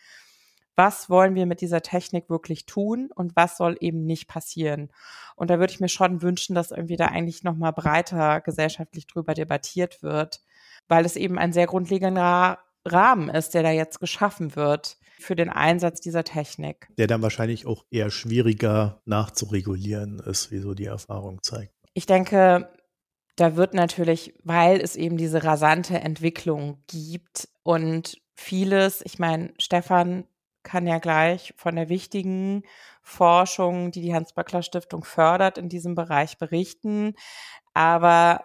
was 0.75 1.10
wollen 1.10 1.34
wir 1.34 1.48
mit 1.48 1.62
dieser 1.62 1.82
Technik 1.82 2.30
wirklich 2.30 2.68
tun 2.68 3.10
und 3.13 3.36
was 3.36 3.58
soll 3.58 3.77
eben 3.80 4.06
nicht 4.06 4.27
passieren. 4.27 4.92
Und 5.36 5.50
da 5.50 5.60
würde 5.60 5.74
ich 5.74 5.80
mir 5.80 5.89
schon 5.89 6.22
wünschen, 6.22 6.54
dass 6.54 6.72
irgendwie 6.72 6.98
da 6.98 7.08
eigentlich 7.08 7.44
nochmal 7.44 7.74
breiter 7.74 8.42
gesellschaftlich 8.42 9.08
drüber 9.08 9.34
debattiert 9.34 10.04
wird, 10.04 10.42
weil 10.88 11.04
es 11.04 11.16
eben 11.16 11.39
ein 11.39 11.51
sehr 11.51 11.66
grundlegender 11.66 12.60
Rahmen 12.88 13.29
ist, 13.29 13.53
der 13.53 13.63
da 13.63 13.72
jetzt 13.72 14.00
geschaffen 14.00 14.56
wird 14.56 14.98
für 15.20 15.36
den 15.36 15.50
Einsatz 15.50 16.00
dieser 16.01 16.24
Technik. 16.24 16.89
Der 16.98 17.08
dann 17.08 17.22
wahrscheinlich 17.22 17.65
auch 17.65 17.86
eher 17.89 18.10
schwieriger 18.10 19.01
nachzuregulieren 19.06 20.20
ist, 20.20 20.51
wie 20.51 20.60
so 20.60 20.74
die 20.74 20.86
Erfahrung 20.86 21.41
zeigt. 21.41 21.74
Ich 21.94 22.06
denke, 22.06 22.70
da 23.36 23.56
wird 23.56 23.74
natürlich, 23.74 24.34
weil 24.44 24.79
es 24.82 24.96
eben 24.96 25.17
diese 25.17 25.44
rasante 25.44 26.00
Entwicklung 26.00 26.84
gibt 26.88 27.50
und 27.63 28.22
vieles, 28.36 29.01
ich 29.03 29.20
meine, 29.20 29.53
Stefan 29.60 30.25
kann 30.63 30.86
ja 30.86 31.00
gleich 31.00 31.53
von 31.56 31.75
der 31.75 31.88
wichtigen 31.88 32.63
Forschung, 33.01 33.91
die 33.91 34.01
die 34.01 34.13
Hans-Böckler-Stiftung 34.13 35.03
fördert, 35.06 35.58
in 35.58 35.70
diesem 35.70 35.96
Bereich 35.96 36.38
berichten. 36.38 37.13
Aber 37.74 38.44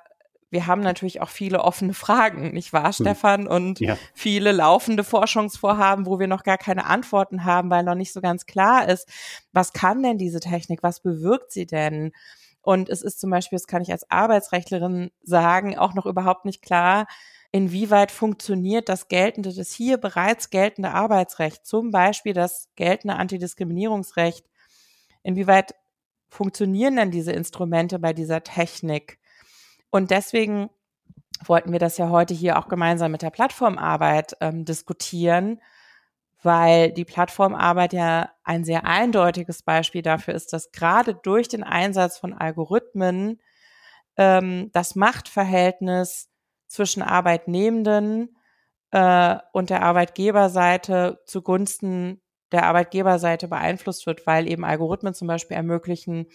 wir 0.53 0.67
haben 0.67 0.83
natürlich 0.83 1.23
auch 1.23 1.31
viele 1.31 1.63
offene 1.63 1.95
Fragen, 1.95 2.53
nicht 2.53 2.73
wahr, 2.73 2.87
hm. 2.87 2.93
Stefan? 2.93 3.49
Und 3.49 3.81
ja. 3.81 3.97
viele 4.13 4.53
laufende 4.53 5.03
Forschungsvorhaben, 5.03 6.07
wo 6.07 6.19
wir 6.19 6.29
noch 6.29 6.45
gar 6.45 6.59
keine 6.59 6.87
Antworten 6.87 7.45
haben, 7.45 7.71
weil 7.71 7.83
noch 7.83 7.95
nicht 7.95 8.13
so 8.13 8.21
ganz 8.21 8.45
klar 8.47 8.87
ist, 8.89 9.09
was 9.53 9.73
kann 9.73 10.03
denn 10.03 10.19
diese 10.19 10.41
Technik, 10.41 10.83
was 10.83 11.01
bewirkt 11.01 11.53
sie 11.53 11.67
denn? 11.67 12.13
Und 12.61 12.91
es 12.91 13.03
ist 13.03 13.19
zum 13.19 13.31
Beispiel, 13.31 13.57
das 13.57 13.67
kann 13.67 13.83
ich 13.83 13.91
als 13.91 14.09
Arbeitsrechtlerin 14.11 15.11
sagen, 15.23 15.79
auch 15.79 15.95
noch 15.95 16.07
überhaupt 16.07 16.45
nicht 16.45 16.63
klar, 16.63 17.07
inwieweit 17.51 18.13
funktioniert 18.13 18.89
das 18.89 19.09
geltende, 19.09 19.55
das 19.55 19.73
hier 19.73 19.97
bereits 19.97 20.51
geltende 20.51 20.91
Arbeitsrecht, 20.91 21.67
zum 21.67 21.91
Beispiel 21.91 22.35
das 22.35 22.69
geltende 22.77 23.17
Antidiskriminierungsrecht, 23.17 24.47
inwieweit 25.23 25.75
funktionieren 26.29 26.97
denn 26.97 27.11
diese 27.11 27.33
Instrumente 27.33 27.99
bei 27.99 28.13
dieser 28.13 28.43
Technik? 28.43 29.19
Und 29.93 30.11
deswegen 30.11 30.71
wollten 31.45 31.71
wir 31.71 31.79
das 31.79 31.99
ja 31.99 32.09
heute 32.09 32.33
hier 32.33 32.59
auch 32.59 32.69
gemeinsam 32.69 33.13
mit 33.13 33.21
der 33.21 33.31
Plattformarbeit 33.31 34.37
ähm, 34.41 34.65
diskutieren, 34.65 35.61
weil 36.43 36.91
die 36.93 37.05
Plattformarbeit 37.05 37.93
ja 37.93 38.31
ein 38.43 38.65
sehr 38.65 38.87
eindeutiges 38.87 39.63
Beispiel 39.63 40.01
dafür 40.01 40.35
ist, 40.35 40.55
dass 40.55 40.73
gerade 40.73 41.15
durch 41.15 41.47
den 41.49 41.63
Einsatz 41.63 42.19
von 42.19 42.33
Algorithmen 42.33 43.39
ähm, 44.17 44.71
das 44.73 44.95
Machtverhältnis 44.97 46.31
zwischen 46.69 47.03
Arbeitnehmenden 47.03 48.35
äh, 48.93 49.37
und 49.53 49.69
der 49.69 49.83
Arbeitgeberseite 49.83 51.21
zugunsten 51.27 52.22
der 52.53 52.67
Arbeitgeberseite 52.67 53.49
beeinflusst 53.49 54.07
wird, 54.07 54.27
weil 54.27 54.49
eben 54.49 54.65
Algorithmen 54.65 55.15
zum 55.15 55.29
Beispiel 55.29 55.57
ermöglichen, 55.57 56.27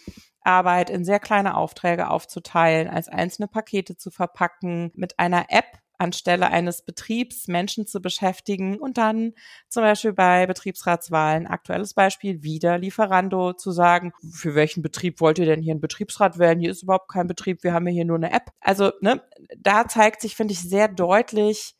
Arbeit 0.41 0.89
in 0.89 1.03
sehr 1.03 1.19
kleine 1.19 1.57
Aufträge 1.57 2.09
aufzuteilen, 2.09 2.87
als 2.87 3.09
einzelne 3.09 3.47
Pakete 3.47 3.97
zu 3.97 4.11
verpacken, 4.11 4.91
mit 4.95 5.19
einer 5.19 5.47
App 5.49 5.65
anstelle 5.97 6.49
eines 6.49 6.83
Betriebs 6.83 7.47
Menschen 7.47 7.87
zu 7.87 8.01
beschäftigen 8.01 8.77
und 8.77 8.97
dann 8.97 9.33
zum 9.67 9.83
Beispiel 9.83 10.13
bei 10.13 10.45
Betriebsratswahlen, 10.45 11.47
aktuelles 11.47 11.93
Beispiel, 11.93 12.43
wieder 12.43 12.77
Lieferando 12.77 13.53
zu 13.53 13.71
sagen, 13.71 14.13
für 14.31 14.55
welchen 14.55 14.83
Betrieb 14.83 15.19
wollt 15.21 15.39
ihr 15.39 15.45
denn 15.45 15.61
hier 15.61 15.71
einen 15.71 15.81
Betriebsrat 15.81 16.37
wählen? 16.37 16.59
Hier 16.59 16.71
ist 16.71 16.83
überhaupt 16.83 17.11
kein 17.11 17.27
Betrieb, 17.27 17.63
wir 17.63 17.73
haben 17.73 17.87
hier 17.87 18.05
nur 18.05 18.17
eine 18.17 18.31
App. 18.31 18.51
Also, 18.59 18.91
ne, 19.01 19.21
da 19.57 19.87
zeigt 19.87 20.21
sich, 20.21 20.35
finde 20.35 20.53
ich, 20.53 20.61
sehr 20.61 20.87
deutlich, 20.87 21.76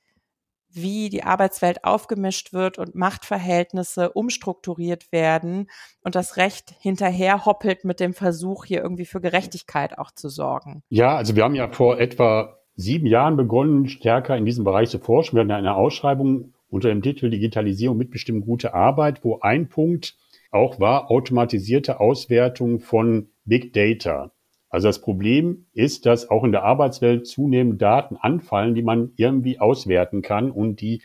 wie 0.70 1.10
die 1.10 1.24
Arbeitswelt 1.24 1.84
aufgemischt 1.84 2.54
wird 2.54 2.78
und 2.78 2.96
Machtverhältnisse 2.96 4.12
umstrukturiert 4.12 5.12
werden 5.12 5.70
und 6.02 6.16
das 6.16 6.38
Recht 6.38 6.74
hinterher 6.80 7.46
hoppelt 7.46 7.84
mit 7.86 8.00
dem 8.00 8.14
Versuch, 8.14 8.66
hier 8.66 8.82
irgendwie 8.82 9.06
für 9.06 9.22
Gerechtigkeit 9.22 9.98
auch 9.98 10.12
zu 10.12 10.30
sorgen. 10.30 10.84
Ja, 10.90 11.16
also 11.16 11.36
wir 11.36 11.44
haben 11.44 11.56
ja 11.56 11.70
vor 11.70 12.00
etwa 12.00 12.58
sieben 12.76 13.08
Jahren 13.08 13.38
begonnen, 13.38 13.88
stärker 13.88 14.38
in 14.38 14.46
diesem 14.46 14.64
Bereich 14.64 14.90
zu 14.90 15.00
forschen. 15.00 15.36
Wir 15.36 15.42
hatten 15.42 15.52
eine 15.52 15.76
Ausschreibung 15.76 16.54
unter 16.70 16.90
dem 16.90 17.02
Titel 17.02 17.30
Digitalisierung 17.30 17.98
mitbestimmt 17.98 18.46
gute 18.46 18.74
Arbeit, 18.74 19.24
wo 19.24 19.40
ein 19.40 19.70
Punkt 19.70 20.16
auch 20.52 20.80
war 20.80 21.12
automatisierte 21.12 22.00
Auswertung 22.00 22.80
von 22.80 23.30
Big 23.46 23.74
Data. 23.74 24.32
Also 24.70 24.88
das 24.88 25.02
Problem 25.02 25.66
ist, 25.74 26.06
dass 26.06 26.30
auch 26.30 26.44
in 26.44 26.52
der 26.52 26.64
Arbeitswelt 26.64 27.26
zunehmend 27.28 27.82
Daten 27.82 28.18
anfallen, 28.18 28.76
die 28.76 28.84
man 28.84 29.14
irgendwie 29.16 29.60
auswerten 29.60 30.22
kann 30.22 30.52
und 30.52 30.82
die 30.82 31.02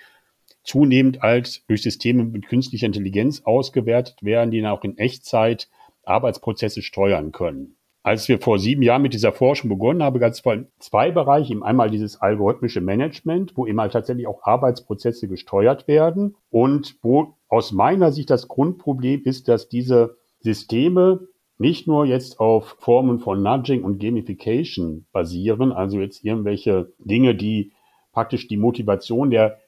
zunehmend 0.65 1.23
als 1.23 1.65
durch 1.67 1.83
Systeme 1.83 2.25
mit 2.25 2.49
künstlicher 2.49 2.87
Intelligenz 2.87 3.43
ausgewertet 3.45 4.17
werden, 4.23 4.51
die 4.51 4.61
dann 4.61 4.73
auch 4.73 4.85
in 4.85 4.99
Echtzeit 4.99 5.69
Arbeitsprozesse 6.05 6.83
steuern 6.83 7.33
können. 7.33 7.77
Als 8.05 8.29
wir 8.29 8.41
vor 8.41 8.59
sieben 8.59 8.83
Jahren 8.83 9.03
mit 9.03 9.15
dieser 9.15 9.33
Forschung 9.33 9.71
begonnen 9.71 10.03
haben, 10.03 10.19
gab 10.19 10.33
es 10.33 10.43
zwei 10.81 11.11
Bereiche. 11.13 11.53
Eben 11.53 11.63
einmal 11.63 11.89
dieses 11.89 12.21
algorithmische 12.21 12.81
Management, 12.81 13.57
wo 13.57 13.65
eben 13.65 13.81
halt 13.81 13.93
tatsächlich 13.93 14.27
auch 14.27 14.43
Arbeitsprozesse 14.43 15.29
gesteuert 15.29 15.87
werden 15.87 16.35
und 16.51 16.97
wo 17.03 17.37
aus 17.47 17.71
meiner 17.71 18.11
Sicht 18.11 18.31
das 18.31 18.49
Grundproblem 18.49 19.23
ist, 19.23 19.47
dass 19.47 19.69
diese 19.69 20.17
Systeme 20.41 21.29
nicht 21.59 21.87
nur 21.87 22.07
jetzt 22.07 22.41
auf 22.41 22.77
Formen 22.81 23.19
von 23.19 23.43
Nudging 23.43 23.85
und 23.85 24.01
Gamification 24.01 25.07
basieren, 25.13 25.73
also 25.73 26.01
jetzt 26.01 26.25
irgendwelche 26.25 26.93
Dinge, 26.99 27.35
die 27.35 27.73
praktisch 28.13 28.49
die 28.49 28.57
Motivation 28.57 29.31
der 29.31 29.59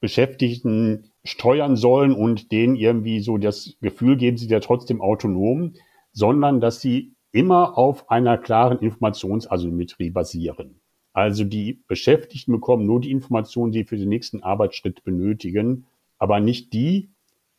Beschäftigten 0.00 1.10
steuern 1.24 1.76
sollen 1.76 2.12
und 2.12 2.52
denen 2.52 2.76
irgendwie 2.76 3.20
so 3.20 3.38
das 3.38 3.76
Gefühl 3.80 4.16
geben, 4.16 4.36
sie 4.36 4.48
ja 4.48 4.60
trotzdem 4.60 5.00
autonom, 5.00 5.74
sondern 6.12 6.60
dass 6.60 6.80
sie 6.80 7.14
immer 7.32 7.76
auf 7.76 8.10
einer 8.10 8.38
klaren 8.38 8.78
Informationsasymmetrie 8.78 10.10
basieren. 10.10 10.80
Also 11.12 11.44
die 11.44 11.82
Beschäftigten 11.88 12.52
bekommen 12.52 12.86
nur 12.86 13.00
die 13.00 13.10
Informationen, 13.10 13.72
die 13.72 13.80
sie 13.80 13.84
für 13.84 13.96
den 13.96 14.08
nächsten 14.08 14.42
Arbeitsschritt 14.42 15.02
benötigen, 15.02 15.86
aber 16.18 16.40
nicht 16.40 16.72
die, 16.72 17.10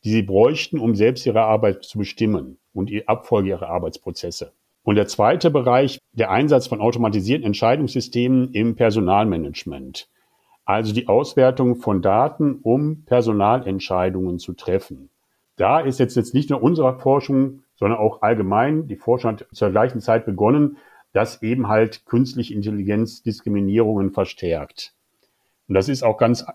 die 0.08 0.14
sie 0.14 0.22
bräuchten, 0.22 0.78
um 0.78 0.94
selbst 0.94 1.26
ihre 1.26 1.42
Arbeit 1.42 1.84
zu 1.84 1.98
bestimmen 1.98 2.56
und 2.72 2.88
die 2.88 3.06
Abfolge 3.06 3.50
ihrer 3.50 3.68
Arbeitsprozesse. 3.68 4.54
Und 4.82 4.94
der 4.94 5.06
zweite 5.06 5.50
Bereich, 5.50 5.98
der 6.12 6.30
Einsatz 6.30 6.66
von 6.66 6.80
automatisierten 6.80 7.44
Entscheidungssystemen 7.44 8.54
im 8.54 8.74
Personalmanagement. 8.74 10.08
Also 10.64 10.94
die 10.94 11.08
Auswertung 11.08 11.76
von 11.76 12.00
Daten, 12.00 12.58
um 12.62 13.04
Personalentscheidungen 13.04 14.38
zu 14.38 14.54
treffen. 14.54 15.10
Da 15.56 15.80
ist 15.80 15.98
jetzt, 15.98 16.16
jetzt 16.16 16.32
nicht 16.32 16.48
nur 16.48 16.62
unsere 16.62 16.98
Forschung, 16.98 17.64
sondern 17.76 17.98
auch 17.98 18.22
allgemein, 18.22 18.86
die 18.86 18.96
Forschung 18.96 19.32
hat 19.32 19.46
zur 19.52 19.68
gleichen 19.68 20.00
Zeit 20.00 20.24
begonnen, 20.24 20.78
dass 21.12 21.42
eben 21.42 21.68
halt 21.68 22.06
künstliche 22.06 22.54
Intelligenz 22.54 23.22
Diskriminierungen 23.22 24.10
verstärkt. 24.12 24.94
Und 25.68 25.74
das 25.74 25.90
ist 25.90 26.02
auch 26.02 26.16
ganz 26.16 26.46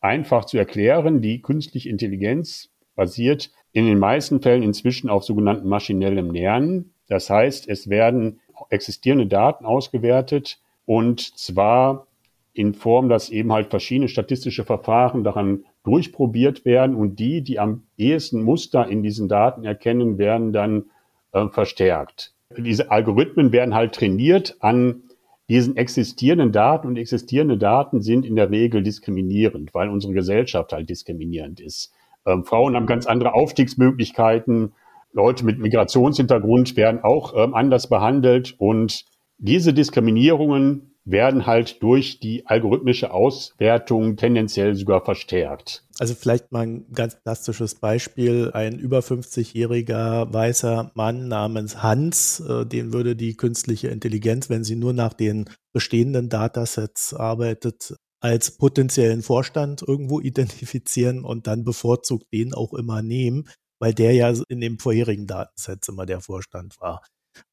einfach 0.00 0.46
zu 0.46 0.56
erklären. 0.56 1.20
Die 1.20 1.42
künstliche 1.42 1.90
Intelligenz 1.90 2.71
basiert 2.94 3.50
in 3.72 3.86
den 3.86 3.98
meisten 3.98 4.40
Fällen 4.40 4.62
inzwischen 4.62 5.08
auf 5.08 5.24
sogenannten 5.24 5.68
maschinellem 5.68 6.30
Lernen. 6.30 6.94
Das 7.08 7.30
heißt, 7.30 7.68
es 7.68 7.88
werden 7.88 8.40
existierende 8.70 9.26
Daten 9.26 9.64
ausgewertet 9.64 10.60
und 10.84 11.20
zwar 11.20 12.06
in 12.52 12.74
Form, 12.74 13.08
dass 13.08 13.30
eben 13.30 13.52
halt 13.52 13.70
verschiedene 13.70 14.08
statistische 14.08 14.64
Verfahren 14.64 15.24
daran 15.24 15.64
durchprobiert 15.84 16.64
werden 16.64 16.94
und 16.94 17.18
die, 17.18 17.42
die 17.42 17.58
am 17.58 17.84
ehesten 17.96 18.42
Muster 18.42 18.86
in 18.86 19.02
diesen 19.02 19.28
Daten 19.28 19.64
erkennen, 19.64 20.18
werden 20.18 20.52
dann 20.52 20.90
äh, 21.32 21.48
verstärkt. 21.48 22.34
Diese 22.56 22.90
Algorithmen 22.90 23.52
werden 23.52 23.74
halt 23.74 23.94
trainiert 23.94 24.56
an 24.60 25.04
diesen 25.48 25.76
existierenden 25.76 26.52
Daten 26.52 26.86
und 26.86 26.96
existierende 26.96 27.58
Daten 27.58 28.00
sind 28.00 28.24
in 28.24 28.36
der 28.36 28.50
Regel 28.50 28.82
diskriminierend, 28.82 29.74
weil 29.74 29.88
unsere 29.88 30.12
Gesellschaft 30.12 30.72
halt 30.72 30.88
diskriminierend 30.88 31.60
ist. 31.60 31.92
Ähm, 32.26 32.44
Frauen 32.44 32.76
haben 32.76 32.86
ganz 32.86 33.06
andere 33.06 33.34
Aufstiegsmöglichkeiten. 33.34 34.74
Leute 35.12 35.44
mit 35.44 35.58
Migrationshintergrund 35.58 36.76
werden 36.76 37.00
auch 37.02 37.34
ähm, 37.36 37.54
anders 37.54 37.88
behandelt. 37.88 38.54
Und 38.58 39.04
diese 39.38 39.74
Diskriminierungen 39.74 40.92
werden 41.04 41.46
halt 41.46 41.82
durch 41.82 42.20
die 42.20 42.46
algorithmische 42.46 43.12
Auswertung 43.12 44.16
tendenziell 44.16 44.74
sogar 44.76 45.04
verstärkt. 45.04 45.84
Also 45.98 46.14
vielleicht 46.14 46.52
mal 46.52 46.60
ein 46.60 46.86
ganz 46.92 47.20
plastisches 47.20 47.74
Beispiel. 47.74 48.50
Ein 48.52 48.78
über 48.78 49.00
50-jähriger 49.00 50.32
weißer 50.32 50.92
Mann 50.94 51.28
namens 51.28 51.82
Hans, 51.82 52.40
äh, 52.40 52.64
den 52.66 52.92
würde 52.92 53.16
die 53.16 53.36
künstliche 53.36 53.88
Intelligenz, 53.88 54.48
wenn 54.48 54.64
sie 54.64 54.76
nur 54.76 54.92
nach 54.92 55.12
den 55.12 55.46
bestehenden 55.72 56.28
Datasets 56.28 57.14
arbeitet, 57.14 57.96
als 58.22 58.56
potenziellen 58.56 59.22
Vorstand 59.22 59.82
irgendwo 59.82 60.20
identifizieren 60.20 61.24
und 61.24 61.46
dann 61.46 61.64
bevorzugt 61.64 62.32
den 62.32 62.54
auch 62.54 62.72
immer 62.72 63.02
nehmen, 63.02 63.48
weil 63.80 63.92
der 63.92 64.12
ja 64.12 64.32
in 64.48 64.60
dem 64.60 64.78
vorherigen 64.78 65.26
Datensatz 65.26 65.88
immer 65.88 66.06
der 66.06 66.20
Vorstand 66.20 66.80
war. 66.80 67.02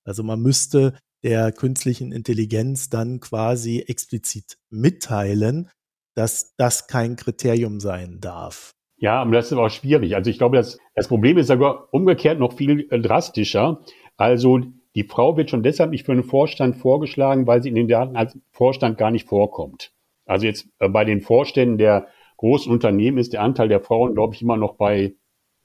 Also 0.04 0.24
man 0.24 0.42
müsste 0.42 0.94
der 1.24 1.52
künstlichen 1.52 2.12
Intelligenz 2.12 2.90
dann 2.90 3.20
quasi 3.20 3.84
explizit 3.88 4.58
mitteilen, 4.70 5.70
dass 6.16 6.56
das 6.56 6.88
kein 6.88 7.16
Kriterium 7.16 7.80
sein 7.80 8.20
darf. 8.22 8.76
Ja, 8.98 9.22
aber 9.22 9.32
das 9.32 9.48
ist 9.48 9.54
aber 9.54 9.70
schwierig. 9.70 10.16
Also 10.16 10.30
ich 10.30 10.38
glaube, 10.38 10.58
das, 10.58 10.78
das 10.94 11.08
Problem 11.08 11.38
ist 11.38 11.48
sogar 11.48 11.88
umgekehrt 11.92 12.40
noch 12.40 12.54
viel 12.54 12.88
äh, 12.92 13.00
drastischer. 13.00 13.82
Also 14.18 14.60
die 14.96 15.04
Frau 15.04 15.38
wird 15.38 15.50
schon 15.50 15.64
deshalb 15.64 15.92
nicht 15.92 16.06
für 16.06 16.12
einen 16.12 16.24
Vorstand 16.24 16.76
vorgeschlagen, 16.76 17.48
weil 17.48 17.64
sie 17.64 17.70
in 17.70 17.76
den 17.76 17.88
Daten 17.88 18.16
als 18.16 18.38
Vorstand 18.52 18.98
gar 18.98 19.12
nicht 19.12 19.28
vorkommt. 19.28 19.94
Also 20.30 20.46
jetzt 20.46 20.68
äh, 20.80 20.88
bei 20.88 21.06
den 21.06 21.22
Vorständen 21.22 21.78
der 21.78 22.08
großen 22.38 22.72
Unternehmen 22.72 23.18
ist 23.18 23.34
der 23.34 23.42
Anteil 23.42 23.68
der 23.68 23.82
Frauen, 23.82 24.14
glaube 24.14 24.36
ich, 24.36 24.42
immer 24.42 24.58
noch 24.58 24.76
bei 24.76 25.16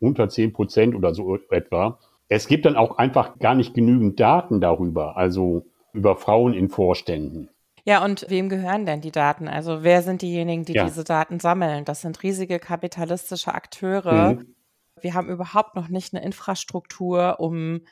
unter 0.01 0.29
zehn 0.29 0.53
Prozent 0.53 0.95
oder 0.95 1.15
so 1.15 1.39
etwa. 1.51 1.99
Es 2.29 2.49
gibt 2.49 2.67
dann 2.67 2.77
auch 2.77 2.99
einfach 2.99 3.39
gar 3.39 3.55
nicht 3.55 3.75
genügend 3.75 4.19
Daten 4.19 4.61
darüber, 4.61 5.17
also 5.17 5.67
über 5.93 6.17
Frauen 6.17 6.55
in 6.55 6.69
Vorständen. 6.69 7.51
Ja, 7.85 8.03
und 8.03 8.27
wem 8.31 8.49
gehören 8.49 8.87
denn 8.87 9.03
die 9.03 9.13
Daten? 9.13 9.47
Also 9.47 9.83
wer 9.83 10.03
sind 10.03 10.23
diejenigen, 10.23 10.65
die 10.65 10.73
ja. 10.73 10.85
diese 10.85 11.05
Daten 11.05 11.39
sammeln? 11.39 11.85
Das 11.85 12.01
sind 12.01 12.23
riesige 12.23 12.59
kapitalistische 12.59 13.55
Akteure. 13.55 14.35
Mhm. 14.35 14.55
Wir 15.01 15.13
haben 15.13 15.29
überhaupt 15.29 15.77
noch 15.77 15.89
nicht 15.89 16.15
eine 16.15 16.25
Infrastruktur, 16.25 17.37
um 17.39 17.83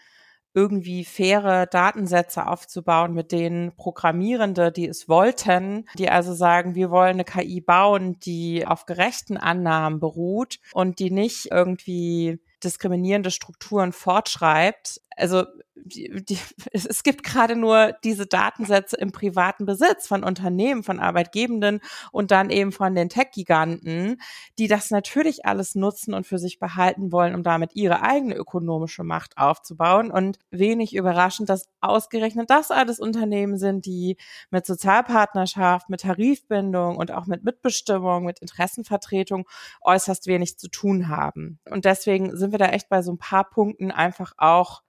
irgendwie 0.55 1.05
faire 1.05 1.67
Datensätze 1.67 2.47
aufzubauen, 2.47 3.15
mit 3.15 3.33
denen 3.33 3.75
Programmierende, 3.77 4.71
die 4.73 4.87
es 4.87 5.09
wollten, 5.09 5.87
die 5.99 6.11
also 6.11 6.35
sagen, 6.35 6.75
wir 6.75 6.91
wollen 6.91 7.15
eine 7.15 7.25
KI 7.25 7.61
bauen, 7.61 8.19
die 8.21 8.67
auf 8.67 8.87
gerechten 8.87 9.37
Annahmen 9.37 10.01
beruht 10.01 10.59
und 10.73 10.99
die 10.99 11.11
nicht 11.11 11.49
irgendwie 11.51 12.41
diskriminierende 12.63 13.31
Strukturen 13.31 13.93
fortschreibt. 13.93 15.01
Also 15.17 15.45
die, 15.85 16.25
die, 16.25 16.39
es 16.73 17.03
gibt 17.03 17.23
gerade 17.23 17.57
nur 17.57 17.93
diese 18.05 18.27
Datensätze 18.27 18.97
im 18.97 19.13
privaten 19.13 19.67
Besitz 19.67 20.07
von 20.07 20.25
Unternehmen, 20.25 20.83
von 20.83 21.01
Arbeitgebenden 21.01 21.81
und 22.11 22.31
dann 22.31 22.51
eben 22.51 22.73
von 22.73 22.95
den 22.95 23.09
Tech-Giganten, 23.09 24.21
die 24.59 24.69
das 24.69 24.91
natürlich 24.91 25.45
alles 25.47 25.75
nutzen 25.75 26.15
und 26.15 26.27
für 26.27 26.39
sich 26.39 26.59
behalten 26.59 27.13
wollen, 27.13 27.35
um 27.35 27.43
damit 27.43 27.75
ihre 27.75 28.03
eigene 28.03 28.35
ökonomische 28.35 29.05
Macht 29.05 29.39
aufzubauen. 29.39 30.11
Und 30.11 30.39
wenig 30.51 30.95
überraschend, 30.95 31.49
dass 31.49 31.69
ausgerechnet 31.81 32.51
das 32.51 32.71
alles 32.71 33.01
Unternehmen 33.01 33.59
sind, 33.59 33.87
die 33.87 34.17
mit 34.51 34.67
Sozialpartnerschaft, 34.67 35.89
mit 35.89 36.03
Tarifbindung 36.03 36.97
und 36.97 37.11
auch 37.11 37.27
mit 37.27 37.45
Mitbestimmung, 37.45 38.25
mit 38.25 38.41
Interessenvertretung 38.41 39.49
äußerst 39.81 40.27
wenig 40.27 40.59
zu 40.59 40.69
tun 40.69 41.09
haben. 41.09 41.59
Und 41.69 41.85
deswegen 41.85 42.37
sind 42.37 42.53
wir 42.53 42.59
da 42.59 42.67
echt 42.67 42.89
bei 42.89 43.03
so 43.03 43.13
ein 43.13 43.19
paar 43.19 43.49
Punkten 43.49 43.91
einfach 43.91 44.33
auch 44.37 44.83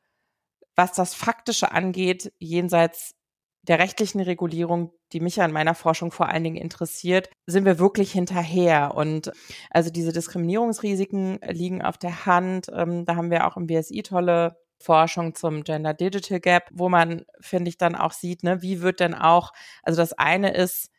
was 0.76 0.94
das 0.94 1.14
Faktische 1.14 1.72
angeht, 1.72 2.32
jenseits 2.40 3.16
der 3.64 3.80
rechtlichen 3.80 4.20
Regulierung, 4.20 4.92
die 5.14 5.22
mich 5.22 5.38
ja 5.38 5.46
in 5.46 5.54
meiner 5.54 5.74
Forschung 5.74 6.12
vor 6.12 6.28
allen 6.28 6.44
Dingen 6.44 6.58
interessiert, 6.58 7.30
sind 7.46 7.64
wir 7.66 7.80
wirklich 7.80 8.12
hinterher. 8.12 8.94
Und 8.96 9.32
also 9.70 9.90
diese 9.90 10.12
Diskriminierungsrisiken 10.12 11.40
liegen 11.48 11.82
auf 11.82 11.98
der 11.98 12.26
Hand. 12.26 12.68
Ähm, 12.74 13.06
da 13.06 13.16
haben 13.16 13.32
wir 13.32 13.48
auch 13.48 13.56
im 13.56 13.68
BSI 13.68 14.04
tolle 14.04 14.58
Forschung 14.82 15.34
zum 15.34 15.64
Gender 15.64 15.94
Digital 15.94 16.42
Gap, 16.42 16.70
wo 16.74 16.90
man, 16.90 17.26
finde 17.40 17.70
ich, 17.70 17.78
dann 17.78 17.96
auch 17.96 18.12
sieht, 18.12 18.44
ne, 18.44 18.62
wie 18.62 18.82
wird 18.82 19.00
denn 19.00 19.16
auch, 19.16 19.54
also 19.82 20.02
das 20.02 20.12
eine 20.14 20.54
ist, 20.54 20.90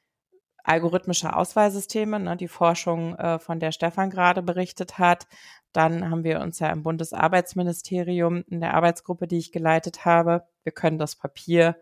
algorithmische 0.65 1.37
Auswahlsysteme, 1.37 2.19
ne, 2.19 2.37
die 2.39 2.49
Forschung, 2.49 3.15
äh, 3.17 3.39
von 3.39 3.61
der 3.61 3.73
Stefan 3.73 4.09
gerade 4.09 4.43
berichtet 4.43 4.99
hat. 4.99 5.27
Dann 5.75 6.11
haben 6.11 6.25
wir 6.25 6.41
uns 6.41 6.59
ja 6.59 6.71
im 6.71 6.83
Bundesarbeitsministerium 6.83 8.45
in 8.49 8.61
der 8.61 8.75
Arbeitsgruppe, 8.75 9.27
die 9.27 9.39
ich 9.39 9.53
geleitet 9.53 10.05
habe, 10.05 10.47
wir 10.63 10.73
können 10.73 10.99
das 10.99 11.17
Papier, 11.17 11.77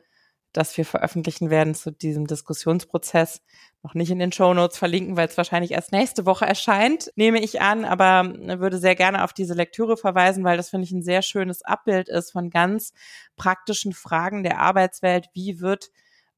das 0.53 0.77
wir 0.77 0.85
veröffentlichen 0.85 1.49
werden 1.49 1.75
zu 1.75 1.93
diesem 1.93 2.27
Diskussionsprozess, 2.27 3.41
noch 3.83 3.95
nicht 3.95 4.11
in 4.11 4.19
den 4.19 4.33
Show 4.33 4.53
Notes 4.53 4.77
verlinken, 4.77 5.17
weil 5.17 5.29
es 5.29 5.37
wahrscheinlich 5.37 5.71
erst 5.71 5.93
nächste 5.93 6.27
Woche 6.27 6.45
erscheint, 6.45 7.11
nehme 7.17 7.41
ich 7.41 7.61
an, 7.61 7.85
aber 7.85 8.35
äh, 8.35 8.59
würde 8.59 8.79
sehr 8.79 8.95
gerne 8.95 9.25
auf 9.25 9.33
diese 9.33 9.55
Lektüre 9.55 9.97
verweisen, 9.97 10.45
weil 10.45 10.57
das 10.57 10.71
finde 10.71 10.85
ich 10.85 10.93
ein 10.93 11.03
sehr 11.03 11.23
schönes 11.23 11.63
Abbild 11.63 12.09
ist 12.09 12.33
von 12.33 12.51
ganz 12.51 12.93
praktischen 13.37 13.93
Fragen 13.93 14.43
der 14.43 14.59
Arbeitswelt. 14.59 15.29
Wie 15.33 15.61
wird 15.61 15.91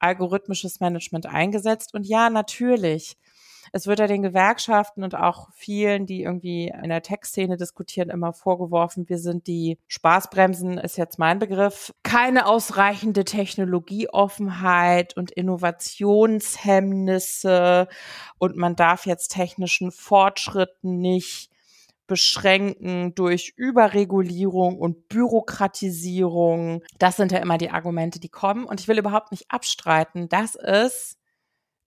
algorithmisches 0.04 0.80
Management 0.80 1.26
eingesetzt. 1.26 1.94
Und 1.94 2.06
ja, 2.06 2.30
natürlich. 2.30 3.16
Es 3.74 3.86
wird 3.88 3.98
ja 3.98 4.06
den 4.06 4.22
Gewerkschaften 4.22 5.02
und 5.02 5.16
auch 5.16 5.48
vielen, 5.52 6.06
die 6.06 6.22
irgendwie 6.22 6.68
in 6.68 6.90
der 6.90 7.02
Tech-Szene 7.02 7.56
diskutieren, 7.56 8.08
immer 8.08 8.32
vorgeworfen, 8.32 9.08
wir 9.08 9.18
sind 9.18 9.48
die 9.48 9.80
Spaßbremsen, 9.88 10.78
ist 10.78 10.96
jetzt 10.96 11.18
mein 11.18 11.40
Begriff, 11.40 11.92
keine 12.04 12.46
ausreichende 12.46 13.24
Technologieoffenheit 13.24 15.16
und 15.16 15.32
Innovationshemmnisse 15.32 17.88
und 18.38 18.56
man 18.56 18.76
darf 18.76 19.06
jetzt 19.06 19.32
technischen 19.32 19.90
Fortschritten 19.90 21.00
nicht 21.00 21.50
beschränken 22.06 23.16
durch 23.16 23.54
Überregulierung 23.56 24.78
und 24.78 25.08
Bürokratisierung. 25.08 26.84
Das 27.00 27.16
sind 27.16 27.32
ja 27.32 27.38
immer 27.38 27.58
die 27.58 27.70
Argumente, 27.70 28.20
die 28.20 28.28
kommen. 28.28 28.66
Und 28.66 28.78
ich 28.78 28.86
will 28.86 29.00
überhaupt 29.00 29.32
nicht 29.32 29.50
abstreiten, 29.50 30.28
dass 30.28 30.54
es 30.54 31.18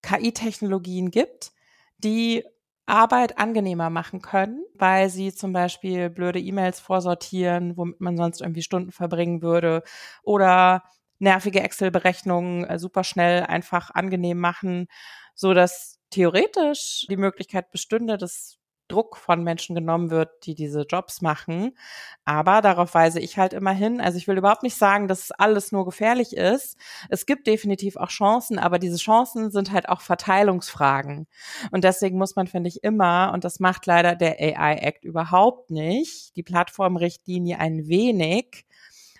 KI-Technologien 0.02 1.10
gibt, 1.10 1.52
die 1.98 2.44
Arbeit 2.86 3.38
angenehmer 3.38 3.90
machen 3.90 4.22
können, 4.22 4.64
weil 4.74 5.10
sie 5.10 5.34
zum 5.34 5.52
Beispiel 5.52 6.08
blöde 6.10 6.40
E-Mails 6.40 6.80
vorsortieren, 6.80 7.76
womit 7.76 8.00
man 8.00 8.16
sonst 8.16 8.40
irgendwie 8.40 8.62
Stunden 8.62 8.92
verbringen 8.92 9.42
würde 9.42 9.82
oder 10.22 10.82
nervige 11.18 11.60
Excel-Berechnungen 11.60 12.64
äh, 12.64 12.78
super 12.78 13.04
schnell 13.04 13.44
einfach 13.44 13.90
angenehm 13.90 14.38
machen, 14.38 14.86
so 15.34 15.52
dass 15.54 15.98
theoretisch 16.10 17.06
die 17.10 17.16
Möglichkeit 17.16 17.70
bestünde, 17.70 18.16
dass 18.18 18.57
Druck 18.88 19.16
von 19.16 19.44
Menschen 19.44 19.74
genommen 19.74 20.10
wird, 20.10 20.46
die 20.46 20.54
diese 20.54 20.82
Jobs 20.82 21.20
machen. 21.22 21.76
Aber 22.24 22.62
darauf 22.62 22.94
weise 22.94 23.20
ich 23.20 23.38
halt 23.38 23.52
immer 23.52 23.72
hin. 23.72 24.00
Also 24.00 24.18
ich 24.18 24.26
will 24.26 24.38
überhaupt 24.38 24.62
nicht 24.62 24.76
sagen, 24.76 25.08
dass 25.08 25.30
alles 25.30 25.72
nur 25.72 25.84
gefährlich 25.84 26.36
ist. 26.36 26.76
Es 27.08 27.26
gibt 27.26 27.46
definitiv 27.46 27.96
auch 27.96 28.08
Chancen, 28.08 28.58
aber 28.58 28.78
diese 28.78 28.96
Chancen 28.96 29.50
sind 29.50 29.72
halt 29.72 29.88
auch 29.88 30.00
Verteilungsfragen. 30.00 31.26
Und 31.70 31.84
deswegen 31.84 32.18
muss 32.18 32.36
man, 32.36 32.46
finde 32.46 32.68
ich, 32.68 32.82
immer, 32.82 33.32
und 33.34 33.44
das 33.44 33.60
macht 33.60 33.86
leider 33.86 34.14
der 34.16 34.40
AI 34.40 34.76
Act 34.76 35.04
überhaupt 35.04 35.70
nicht, 35.70 36.36
die 36.36 36.42
Plattformrichtlinie 36.42 37.58
ein 37.58 37.88
wenig, 37.88 38.66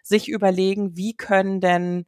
sich 0.02 0.28
überlegen, 0.28 0.96
wie 0.96 1.14
können 1.14 1.60
denn 1.60 2.06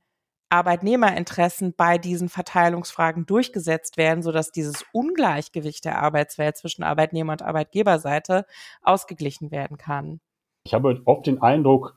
Arbeitnehmerinteressen 0.50 1.74
bei 1.76 1.96
diesen 1.96 2.28
Verteilungsfragen 2.28 3.24
durchgesetzt 3.24 3.96
werden, 3.96 4.22
sodass 4.22 4.52
dieses 4.52 4.84
Ungleichgewicht 4.92 5.84
der 5.84 6.02
Arbeitswelt 6.02 6.56
zwischen 6.56 6.82
Arbeitnehmer 6.82 7.32
und 7.32 7.42
Arbeitgeberseite 7.42 8.44
ausgeglichen 8.82 9.50
werden 9.50 9.78
kann. 9.78 10.20
Ich 10.64 10.74
habe 10.74 11.00
oft 11.04 11.26
den 11.26 11.40
Eindruck, 11.40 11.96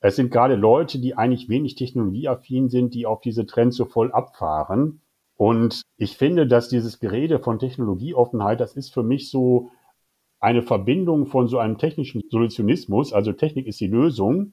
es 0.00 0.16
sind 0.16 0.30
gerade 0.30 0.54
Leute, 0.54 1.00
die 1.00 1.16
eigentlich 1.16 1.48
wenig 1.48 1.74
technologieaffin 1.74 2.68
sind, 2.68 2.94
die 2.94 3.06
auf 3.06 3.20
diese 3.20 3.46
Trends 3.46 3.76
so 3.76 3.84
voll 3.84 4.12
abfahren. 4.12 5.00
Und 5.36 5.82
ich 5.96 6.16
finde, 6.16 6.46
dass 6.46 6.68
dieses 6.68 7.00
Gerede 7.00 7.40
von 7.40 7.58
Technologieoffenheit, 7.58 8.60
das 8.60 8.76
ist 8.76 8.92
für 8.92 9.02
mich 9.02 9.30
so 9.30 9.70
eine 10.40 10.62
Verbindung 10.62 11.26
von 11.26 11.48
so 11.48 11.58
einem 11.58 11.78
technischen 11.78 12.22
Solutionismus, 12.30 13.12
also 13.12 13.32
Technik 13.32 13.66
ist 13.66 13.80
die 13.80 13.88
Lösung, 13.88 14.52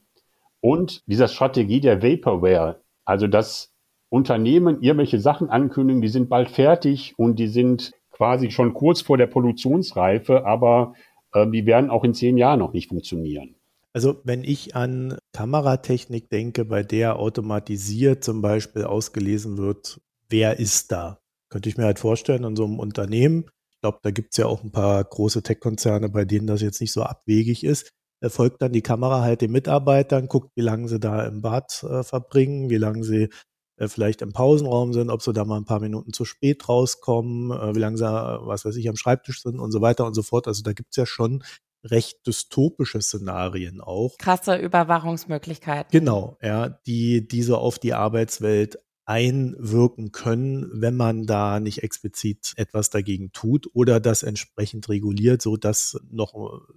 und 0.62 1.04
dieser 1.06 1.28
Strategie 1.28 1.80
der 1.80 2.02
Vaporware, 2.02 2.82
also, 3.06 3.28
dass 3.28 3.72
Unternehmen 4.10 4.82
irgendwelche 4.82 5.20
Sachen 5.20 5.50
ankündigen, 5.50 6.02
die 6.02 6.08
sind 6.08 6.30
bald 6.30 6.50
fertig 6.50 7.14
und 7.18 7.38
die 7.38 7.48
sind 7.48 7.92
quasi 8.12 8.52
schon 8.52 8.74
kurz 8.74 9.02
vor 9.02 9.18
der 9.18 9.28
Produktionsreife, 9.28 10.46
aber 10.46 10.94
äh, 11.34 11.50
die 11.50 11.66
werden 11.66 11.90
auch 11.90 12.04
in 12.04 12.14
zehn 12.14 12.38
Jahren 12.38 12.60
noch 12.60 12.74
nicht 12.74 12.90
funktionieren. 12.90 13.56
Also 13.94 14.22
wenn 14.24 14.44
ich 14.44 14.76
an 14.76 15.18
Kameratechnik 15.34 16.30
denke, 16.30 16.66
bei 16.66 16.84
der 16.84 17.18
automatisiert 17.18 18.24
zum 18.24 18.42
Beispiel 18.42 18.84
ausgelesen 18.84 19.58
wird, 19.58 20.02
wer 20.30 20.60
ist 20.60 20.92
da, 20.92 21.20
könnte 21.50 21.70
ich 21.70 21.78
mir 21.78 21.86
halt 21.86 22.00
vorstellen, 22.00 22.44
in 22.44 22.56
so 22.56 22.66
einem 22.66 22.80
Unternehmen 22.80 23.46
glaube, 23.86 24.00
da 24.02 24.10
gibt 24.10 24.34
es 24.34 24.38
ja 24.38 24.48
auch 24.48 24.64
ein 24.64 24.72
paar 24.72 25.04
große 25.04 25.44
Tech-Konzerne, 25.44 26.10
bei 26.10 26.26
denen 26.26 26.48
das 26.48 26.62
jetzt 26.62 26.82
nicht 26.82 26.92
so 26.92 27.04
abwegig 27.04 27.64
ist. 27.64 27.94
Folgt 28.30 28.62
dann 28.62 28.72
die 28.72 28.82
Kamera 28.82 29.22
halt 29.22 29.42
den 29.42 29.52
Mitarbeitern, 29.52 30.28
guckt, 30.28 30.52
wie 30.56 30.62
lange 30.62 30.88
sie 30.88 31.00
da 31.00 31.26
im 31.26 31.42
Bad 31.42 31.84
äh, 31.84 32.04
verbringen, 32.04 32.70
wie 32.70 32.78
lange 32.78 33.04
sie 33.04 33.30
äh, 33.78 33.88
vielleicht 33.88 34.22
im 34.22 34.34
Pausenraum 34.34 34.94
sind, 34.94 35.10
ob 35.10 35.22
sie 35.22 35.34
da 35.34 35.46
mal 35.46 35.58
ein 35.58 35.66
paar 35.66 35.80
Minuten 35.80 36.14
zu 36.14 36.26
spät 36.26 36.68
rauskommen, 36.68 37.52
äh, 37.52 37.76
wie 37.76 37.80
lange 37.80 37.98
sie, 37.98 38.06
was 38.06 38.66
weiß 38.66 38.76
ich, 38.78 38.88
am 38.90 38.96
Schreibtisch 38.96 39.42
sind 39.42 39.60
und 39.60 39.72
so 39.72 39.82
weiter 39.82 40.06
und 40.06 40.14
so 40.14 40.24
fort. 40.24 40.48
Also 40.48 40.64
da 40.64 40.74
gibt 40.74 40.92
es 40.92 40.98
ja 40.98 41.06
schon 41.06 41.44
recht 41.84 42.26
dystopische 42.26 43.02
Szenarien 43.02 43.82
auch. 43.82 44.18
Krasse 44.18 44.56
Überwachungsmöglichkeiten. 44.56 45.92
Genau, 45.92 46.38
ja, 46.42 46.70
die, 46.70 47.28
die 47.28 47.44
so 47.44 47.58
auf 47.58 47.80
die 47.80 47.94
Arbeitswelt 47.94 48.80
einwirken 49.06 50.12
können, 50.12 50.70
wenn 50.74 50.96
man 50.96 51.26
da 51.26 51.60
nicht 51.60 51.84
explizit 51.84 52.54
etwas 52.58 52.90
dagegen 52.90 53.32
tut 53.32 53.70
oder 53.74 54.00
das 54.00 54.24
entsprechend 54.24 54.90
reguliert, 54.90 55.42
so 55.42 55.58
dass 55.58 56.00
noch 56.10 56.34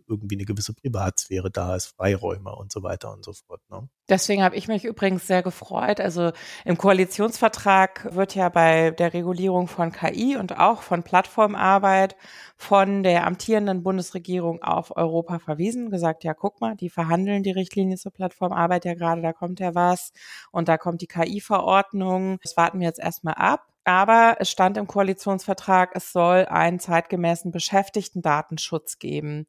irgendwie 0.06 0.36
eine 0.36 0.44
gewisse 0.44 0.74
Privatsphäre 0.74 1.50
da 1.50 1.74
ist, 1.74 1.86
Freiräume 1.86 2.54
und 2.54 2.70
so 2.70 2.82
weiter 2.82 3.12
und 3.12 3.24
so 3.24 3.32
fort. 3.32 3.62
Ne? 3.70 3.88
Deswegen 4.10 4.42
habe 4.42 4.56
ich 4.56 4.68
mich 4.68 4.84
übrigens 4.84 5.26
sehr 5.26 5.42
gefreut. 5.42 6.00
Also 6.00 6.32
im 6.64 6.76
Koalitionsvertrag 6.78 8.14
wird 8.14 8.34
ja 8.34 8.48
bei 8.48 8.90
der 8.90 9.14
Regulierung 9.14 9.68
von 9.68 9.92
KI 9.92 10.36
und 10.36 10.58
auch 10.58 10.82
von 10.82 11.02
Plattformarbeit 11.02 12.16
von 12.56 13.02
der 13.02 13.26
amtierenden 13.26 13.82
Bundesregierung 13.82 14.62
auf 14.62 14.96
Europa 14.96 15.38
verwiesen, 15.38 15.90
gesagt, 15.90 16.24
ja, 16.24 16.34
guck 16.34 16.60
mal, 16.60 16.74
die 16.74 16.90
verhandeln 16.90 17.42
die 17.42 17.52
Richtlinie 17.52 17.96
zur 17.96 18.12
Plattformarbeit 18.12 18.84
ja 18.84 18.94
gerade, 18.94 19.22
da 19.22 19.32
kommt 19.32 19.60
ja 19.60 19.74
was 19.74 20.12
und 20.50 20.68
da 20.68 20.76
kommt 20.76 21.00
die 21.00 21.06
KI-Verordnung. 21.06 22.17
Das 22.42 22.56
warten 22.56 22.80
wir 22.80 22.86
jetzt 22.86 23.00
erstmal 23.00 23.34
ab. 23.34 23.66
Aber 23.84 24.36
es 24.38 24.50
stand 24.50 24.76
im 24.76 24.86
Koalitionsvertrag, 24.86 25.92
es 25.94 26.12
soll 26.12 26.44
einen 26.44 26.78
zeitgemäßen 26.78 27.50
Beschäftigten-Datenschutz 27.50 28.98
geben. 28.98 29.46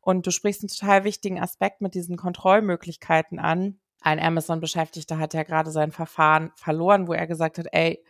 Und 0.00 0.26
du 0.26 0.30
sprichst 0.30 0.62
einen 0.62 0.68
total 0.68 1.02
wichtigen 1.02 1.40
Aspekt 1.40 1.80
mit 1.80 1.94
diesen 1.94 2.16
Kontrollmöglichkeiten 2.16 3.40
an. 3.40 3.80
Ein 4.00 4.20
Amazon-Beschäftigter 4.20 5.18
hat 5.18 5.34
ja 5.34 5.42
gerade 5.42 5.72
sein 5.72 5.90
Verfahren 5.90 6.52
verloren, 6.54 7.08
wo 7.08 7.14
er 7.14 7.26
gesagt 7.26 7.58
hat, 7.58 7.66
ey, 7.72 8.02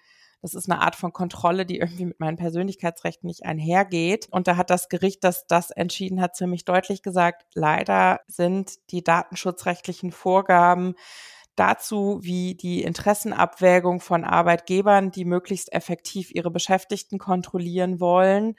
das 0.43 0.55
ist 0.55 0.71
eine 0.71 0.81
Art 0.81 0.97
von 0.97 1.13
Kontrolle, 1.13 1.67
die 1.67 1.79
irgendwie 1.79 2.07
mit 2.07 2.21
meinen 2.21 2.37
Persönlichkeitsrechten 2.37 3.27
nicht 3.27 3.45
einhergeht. 3.45 4.29
Und 4.31 4.49
da 4.49 4.57
hat 4.57 4.71
das 4.71 4.89
Gericht, 4.89 5.23
das 5.23 5.47
das 5.47 5.71
entschieden 5.71 6.21
hat, 6.21 6.37
ziemlich 6.37 6.65
deutlich 6.65 7.03
gesagt, 7.03 7.45
leider 7.55 8.21
sind 8.27 8.91
die 8.91 9.05
datenschutzrechtlichen 9.05 10.13
Vorgaben 10.13 10.95
dazu, 11.61 12.19
wie 12.23 12.55
die 12.55 12.83
Interessenabwägung 12.83 14.01
von 14.01 14.25
Arbeitgebern, 14.25 15.11
die 15.11 15.25
möglichst 15.25 15.73
effektiv 15.73 16.31
ihre 16.33 16.51
Beschäftigten 16.51 17.19
kontrollieren 17.19 18.01
wollen, 18.01 18.57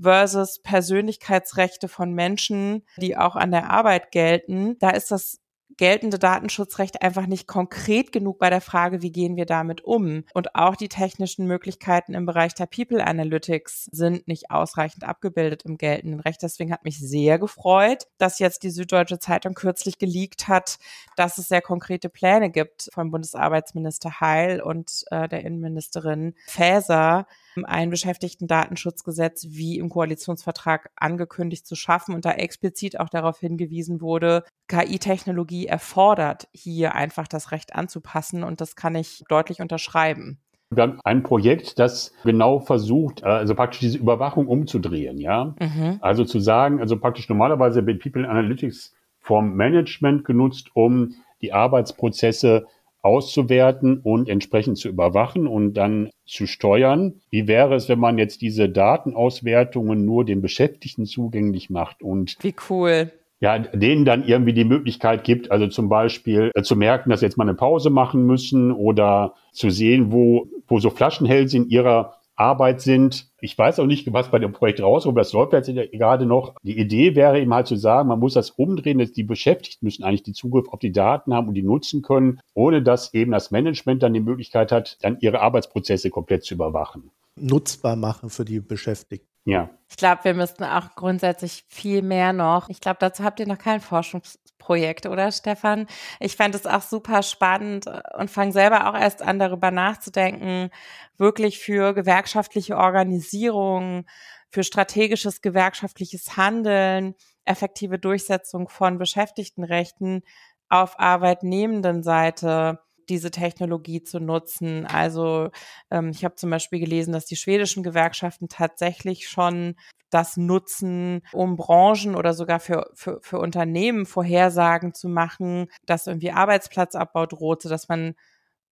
versus 0.00 0.60
Persönlichkeitsrechte 0.62 1.88
von 1.88 2.12
Menschen, 2.12 2.84
die 2.96 3.16
auch 3.16 3.36
an 3.36 3.50
der 3.50 3.70
Arbeit 3.70 4.10
gelten. 4.12 4.78
Da 4.78 4.90
ist 4.90 5.10
das 5.10 5.40
geltende 5.76 6.18
Datenschutzrecht 6.18 7.02
einfach 7.02 7.26
nicht 7.26 7.46
konkret 7.46 8.12
genug 8.12 8.38
bei 8.38 8.50
der 8.50 8.60
Frage, 8.60 9.02
wie 9.02 9.12
gehen 9.12 9.36
wir 9.36 9.46
damit 9.46 9.82
um. 9.82 10.24
Und 10.34 10.54
auch 10.54 10.76
die 10.76 10.88
technischen 10.88 11.46
Möglichkeiten 11.46 12.14
im 12.14 12.26
Bereich 12.26 12.54
der 12.54 12.66
People 12.66 13.04
Analytics 13.04 13.88
sind 13.92 14.28
nicht 14.28 14.50
ausreichend 14.50 15.04
abgebildet 15.04 15.64
im 15.64 15.78
geltenden 15.78 16.20
Recht. 16.20 16.42
Deswegen 16.42 16.72
hat 16.72 16.84
mich 16.84 16.98
sehr 16.98 17.38
gefreut, 17.38 18.06
dass 18.18 18.38
jetzt 18.38 18.62
die 18.62 18.70
Süddeutsche 18.70 19.18
Zeitung 19.18 19.54
kürzlich 19.54 19.98
geleakt 19.98 20.48
hat, 20.48 20.78
dass 21.16 21.38
es 21.38 21.48
sehr 21.48 21.62
konkrete 21.62 22.08
Pläne 22.08 22.50
gibt 22.50 22.88
vom 22.92 23.10
Bundesarbeitsminister 23.10 24.20
Heil 24.20 24.60
und 24.60 25.04
äh, 25.10 25.28
der 25.28 25.44
Innenministerin 25.44 26.34
Faeser, 26.46 27.26
ein 27.62 27.90
Beschäftigten-Datenschutzgesetz 27.90 29.46
wie 29.50 29.78
im 29.78 29.88
Koalitionsvertrag 29.88 30.90
angekündigt 30.96 31.66
zu 31.66 31.76
schaffen 31.76 32.14
und 32.14 32.24
da 32.24 32.32
explizit 32.32 32.98
auch 32.98 33.08
darauf 33.08 33.38
hingewiesen 33.38 34.00
wurde, 34.00 34.42
KI-Technologie 34.66 35.63
erfordert 35.66 36.48
hier 36.52 36.94
einfach 36.94 37.28
das 37.28 37.52
Recht 37.52 37.74
anzupassen 37.74 38.44
und 38.44 38.60
das 38.60 38.76
kann 38.76 38.94
ich 38.94 39.24
deutlich 39.28 39.60
unterschreiben. 39.60 40.38
Wir 40.70 40.82
haben 40.82 41.00
ein 41.04 41.22
Projekt, 41.22 41.78
das 41.78 42.12
genau 42.24 42.60
versucht, 42.60 43.22
äh, 43.22 43.26
also 43.26 43.54
praktisch 43.54 43.80
diese 43.80 43.98
Überwachung 43.98 44.46
umzudrehen, 44.46 45.18
ja. 45.18 45.54
Mhm. 45.60 45.98
Also 46.00 46.24
zu 46.24 46.40
sagen, 46.40 46.80
also 46.80 46.98
praktisch 46.98 47.28
normalerweise 47.28 47.86
wird 47.86 48.02
People 48.02 48.28
Analytics 48.28 48.94
vom 49.18 49.54
Management 49.54 50.24
genutzt, 50.24 50.70
um 50.74 51.14
die 51.40 51.52
Arbeitsprozesse 51.52 52.66
auszuwerten 53.02 54.00
und 54.00 54.28
entsprechend 54.28 54.78
zu 54.78 54.88
überwachen 54.88 55.46
und 55.46 55.74
dann 55.74 56.10
zu 56.24 56.46
steuern. 56.46 57.20
Wie 57.30 57.46
wäre 57.46 57.74
es, 57.74 57.88
wenn 57.88 57.98
man 57.98 58.16
jetzt 58.16 58.40
diese 58.40 58.68
Datenauswertungen 58.68 60.04
nur 60.06 60.24
den 60.24 60.40
Beschäftigten 60.40 61.04
zugänglich 61.04 61.68
macht 61.68 62.02
und 62.02 62.36
wie 62.40 62.54
cool 62.70 63.12
ja, 63.40 63.58
denen 63.58 64.04
dann 64.04 64.24
irgendwie 64.24 64.52
die 64.52 64.64
Möglichkeit 64.64 65.24
gibt, 65.24 65.50
also 65.50 65.66
zum 65.66 65.88
Beispiel 65.88 66.50
äh, 66.54 66.62
zu 66.62 66.76
merken, 66.76 67.10
dass 67.10 67.20
sie 67.20 67.26
jetzt 67.26 67.36
mal 67.36 67.44
eine 67.44 67.54
Pause 67.54 67.90
machen 67.90 68.26
müssen 68.26 68.72
oder 68.72 69.34
zu 69.52 69.70
sehen, 69.70 70.12
wo, 70.12 70.48
wo 70.66 70.78
so 70.78 70.90
Flaschenhälse 70.90 71.56
in 71.56 71.68
ihrer 71.68 72.14
Arbeit 72.36 72.80
sind. 72.80 73.28
Ich 73.40 73.56
weiß 73.56 73.78
auch 73.78 73.86
nicht, 73.86 74.12
was 74.12 74.30
bei 74.30 74.38
dem 74.38 74.52
Projekt 74.52 74.82
rauskommt, 74.82 75.18
das 75.18 75.32
läuft 75.32 75.52
jetzt 75.52 75.70
gerade 75.92 76.26
noch. 76.26 76.54
Die 76.62 76.78
Idee 76.78 77.14
wäre 77.14 77.40
eben 77.40 77.54
halt 77.54 77.66
zu 77.66 77.76
sagen, 77.76 78.08
man 78.08 78.18
muss 78.18 78.34
das 78.34 78.50
umdrehen, 78.50 78.98
dass 78.98 79.12
die 79.12 79.22
Beschäftigten 79.22 79.86
müssen 79.86 80.04
eigentlich 80.04 80.24
die 80.24 80.32
Zugriff 80.32 80.68
auf 80.68 80.80
die 80.80 80.92
Daten 80.92 81.32
haben 81.34 81.48
und 81.48 81.54
die 81.54 81.62
nutzen 81.62 82.02
können, 82.02 82.40
ohne 82.54 82.82
dass 82.82 83.14
eben 83.14 83.32
das 83.32 83.50
Management 83.50 84.02
dann 84.02 84.14
die 84.14 84.20
Möglichkeit 84.20 84.72
hat, 84.72 84.98
dann 85.02 85.18
ihre 85.20 85.40
Arbeitsprozesse 85.40 86.10
komplett 86.10 86.44
zu 86.44 86.54
überwachen. 86.54 87.10
Nutzbar 87.36 87.96
machen 87.96 88.30
für 88.30 88.44
die 88.44 88.60
Beschäftigten. 88.60 89.33
Ja. 89.46 89.70
Ich 89.90 89.96
glaube, 89.96 90.24
wir 90.24 90.34
müssten 90.34 90.64
auch 90.64 90.94
grundsätzlich 90.94 91.64
viel 91.68 92.02
mehr 92.02 92.32
noch. 92.32 92.68
Ich 92.68 92.80
glaube, 92.80 92.96
dazu 93.00 93.22
habt 93.22 93.40
ihr 93.40 93.46
noch 93.46 93.58
kein 93.58 93.80
Forschungsprojekt, 93.80 95.06
oder 95.06 95.30
Stefan? 95.30 95.86
Ich 96.18 96.36
fände 96.36 96.56
es 96.56 96.66
auch 96.66 96.80
super 96.82 97.22
spannend 97.22 97.86
und 98.18 98.30
fange 98.30 98.52
selber 98.52 98.88
auch 98.88 98.98
erst 98.98 99.22
an, 99.22 99.38
darüber 99.38 99.70
nachzudenken, 99.70 100.70
wirklich 101.18 101.58
für 101.58 101.92
gewerkschaftliche 101.92 102.76
Organisierung, 102.76 104.06
für 104.50 104.64
strategisches 104.64 105.42
gewerkschaftliches 105.42 106.36
Handeln, 106.36 107.14
effektive 107.44 107.98
Durchsetzung 107.98 108.68
von 108.68 108.98
Beschäftigtenrechten 108.98 110.22
auf 110.70 110.98
arbeitnehmenden 110.98 112.02
Seite 112.02 112.80
diese 113.08 113.30
Technologie 113.30 114.02
zu 114.02 114.20
nutzen. 114.20 114.86
Also 114.86 115.50
ähm, 115.90 116.10
ich 116.10 116.24
habe 116.24 116.34
zum 116.34 116.50
Beispiel 116.50 116.80
gelesen, 116.80 117.12
dass 117.12 117.26
die 117.26 117.36
schwedischen 117.36 117.82
Gewerkschaften 117.82 118.48
tatsächlich 118.48 119.28
schon 119.28 119.76
das 120.10 120.36
nutzen, 120.36 121.22
um 121.32 121.56
Branchen 121.56 122.14
oder 122.14 122.34
sogar 122.34 122.60
für, 122.60 122.90
für, 122.94 123.18
für 123.20 123.38
Unternehmen 123.38 124.06
Vorhersagen 124.06 124.94
zu 124.94 125.08
machen, 125.08 125.66
dass 125.86 126.06
irgendwie 126.06 126.30
Arbeitsplatzabbau 126.30 127.26
droht, 127.26 127.62
sodass 127.62 127.88
man 127.88 128.14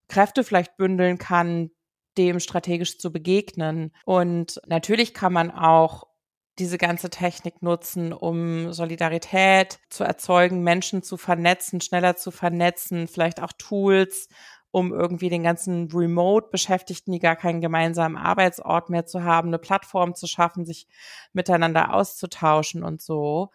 Kräfte 0.09 0.45
vielleicht 0.45 0.77
bündeln 0.77 1.19
kann, 1.19 1.71
dem 2.17 2.41
strategisch 2.41 2.99
zu 2.99 3.13
begegnen. 3.13 3.93
Und 4.05 4.61
natürlich 4.67 5.15
kann 5.15 5.33
man 5.33 5.51
auch 5.51 6.05
diese 6.63 6.79
ganze 6.79 7.11
Technik 7.11 7.61
nutzen, 7.61 8.13
um 8.13 8.73
Solidarität 8.73 9.81
zu 9.91 10.05
erzeugen, 10.05 10.63
Menschen 10.63 11.03
zu 11.03 11.17
vernetzen, 11.17 11.81
schneller 11.81 12.17
zu 12.17 12.31
vernetzen, 12.31 13.09
vielleicht 13.09 13.43
auch 13.43 13.51
Tools, 13.59 14.29
um 14.71 14.93
irgendwie 14.93 15.29
den 15.29 15.43
ganzen 15.43 15.91
Remote-Beschäftigten, 15.93 17.11
die 17.13 17.19
gar 17.19 17.35
keinen 17.35 17.61
gemeinsamen 17.61 18.17
Arbeitsort 18.17 18.91
mehr 18.91 19.07
zu 19.07 19.25
haben, 19.25 19.49
eine 19.49 19.59
Plattform 19.59 20.15
zu 20.15 20.29
schaffen, 20.29 20.65
sich 20.65 20.87
miteinander 21.33 21.93
auszutauschen 21.93 22.85
und 22.85 23.03
so. 23.03 23.51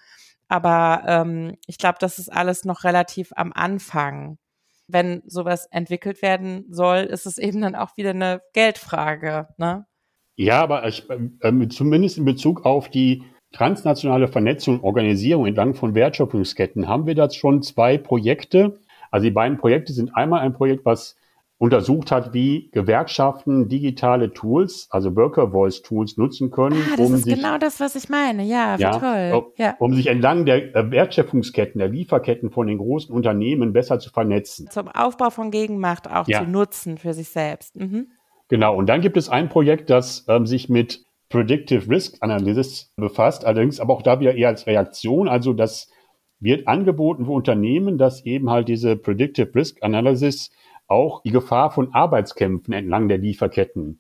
Aber 0.50 1.04
ähm, 1.08 1.56
ich 1.66 1.78
glaube, 1.78 1.98
das 2.02 2.20
ist 2.20 2.32
alles 2.32 2.66
noch 2.66 2.84
relativ 2.84 3.32
am 3.38 3.54
Anfang. 3.54 4.38
Wenn 4.88 5.24
sowas 5.28 5.66
entwickelt 5.72 6.22
werden 6.22 6.66
soll, 6.70 7.00
ist 7.00 7.26
es 7.26 7.38
eben 7.38 7.62
dann 7.62 7.76
auch 7.76 7.96
wieder 7.96 8.10
eine 8.10 8.42
Geldfrage. 8.52 9.48
Ne? 9.58 9.86
Ja, 10.38 10.62
aber 10.62 10.88
ich, 10.88 11.04
äh, 11.10 11.68
zumindest 11.70 12.18
in 12.18 12.26
Bezug 12.26 12.64
auf 12.64 12.90
die 12.90 13.24
transnationale 13.52 14.28
Vernetzung 14.28 14.76
und 14.76 14.84
Organisierung 14.84 15.48
entlang 15.48 15.74
von 15.74 15.96
Wertschöpfungsketten 15.96 16.88
haben 16.88 17.08
wir 17.08 17.16
da 17.16 17.30
schon 17.30 17.64
zwei 17.64 17.98
Projekte. 17.98 18.80
Also 19.10 19.26
die 19.26 19.32
beiden 19.32 19.58
Projekte 19.58 19.94
sind 19.94 20.16
einmal 20.16 20.42
ein 20.42 20.54
Projekt, 20.54 20.86
was 20.86 21.18
untersucht 21.60 22.12
hat, 22.12 22.34
wie 22.34 22.70
Gewerkschaften 22.72 23.68
digitale 23.68 24.32
Tools, 24.32 24.88
also 24.92 25.16
Worker 25.16 25.50
Voice 25.50 25.82
Tools 25.82 26.18
nutzen 26.18 26.52
können. 26.52 26.80
Ah, 26.94 26.98
das 26.98 27.08
um 27.08 27.16
ist 27.16 27.24
sich, 27.24 27.34
genau 27.34 27.58
das, 27.58 27.80
was 27.80 27.96
ich 27.96 28.10
meine. 28.10 28.44
Ja, 28.44 28.78
wie 28.78 28.84
ja, 28.84 28.92
toll. 29.00 29.52
Ja. 29.58 29.76
Um 29.80 29.96
sich 29.96 30.06
entlang 30.06 30.46
der 30.46 30.76
äh, 30.76 30.92
Wertschöpfungsketten, 30.92 31.80
der 31.80 31.88
Lieferketten 31.88 32.52
von 32.52 32.68
den 32.68 32.78
großen 32.78 33.14
Unternehmen 33.14 33.74
besser 33.74 33.98
zu 33.98 34.12
vernetzen. 34.12 34.70
Zum 34.70 34.88
Aufbau 34.88 35.32
von 35.32 35.50
Gegenmacht 35.50 36.08
auch 36.08 36.28
ja. 36.28 36.44
zu 36.44 36.48
nutzen 36.48 37.00
für 37.00 37.16
sich 37.16 37.30
selbst. 37.30 37.76
Mhm. 37.76 38.10
Genau, 38.50 38.76
und 38.76 38.88
dann 38.88 39.02
gibt 39.02 39.18
es 39.18 39.30
ein 39.30 39.50
Projekt, 39.50 39.90
das 39.90 40.26
ähm, 40.28 40.46
sich 40.46 40.70
mit 40.70 41.04
Predictive 41.30 41.90
Risk 41.90 42.18
Analysis 42.22 42.94
befasst, 42.96 43.44
allerdings 43.44 43.80
aber 43.80 43.94
auch 43.94 44.02
da 44.02 44.20
wieder 44.20 44.36
eher 44.36 44.48
als 44.48 44.66
Reaktion. 44.66 45.28
Also 45.28 45.54
das 45.54 45.92
wird 46.40 46.68
angeboten 46.68 47.26
für 47.26 47.32
Unternehmen, 47.32 47.98
dass 47.98 48.26
eben 48.26 48.50
halt 48.50 48.70
diese 48.70 48.96
Predictive 48.96 49.54
Risk 49.54 49.84
Analysis 49.84 50.52
auch 50.88 51.22
die 51.24 51.32
Gefahr 51.32 51.72
von 51.72 51.94
Arbeitskämpfen 51.94 52.74
entlang 52.74 53.10
der 53.10 53.18
Lieferketten 53.18 54.00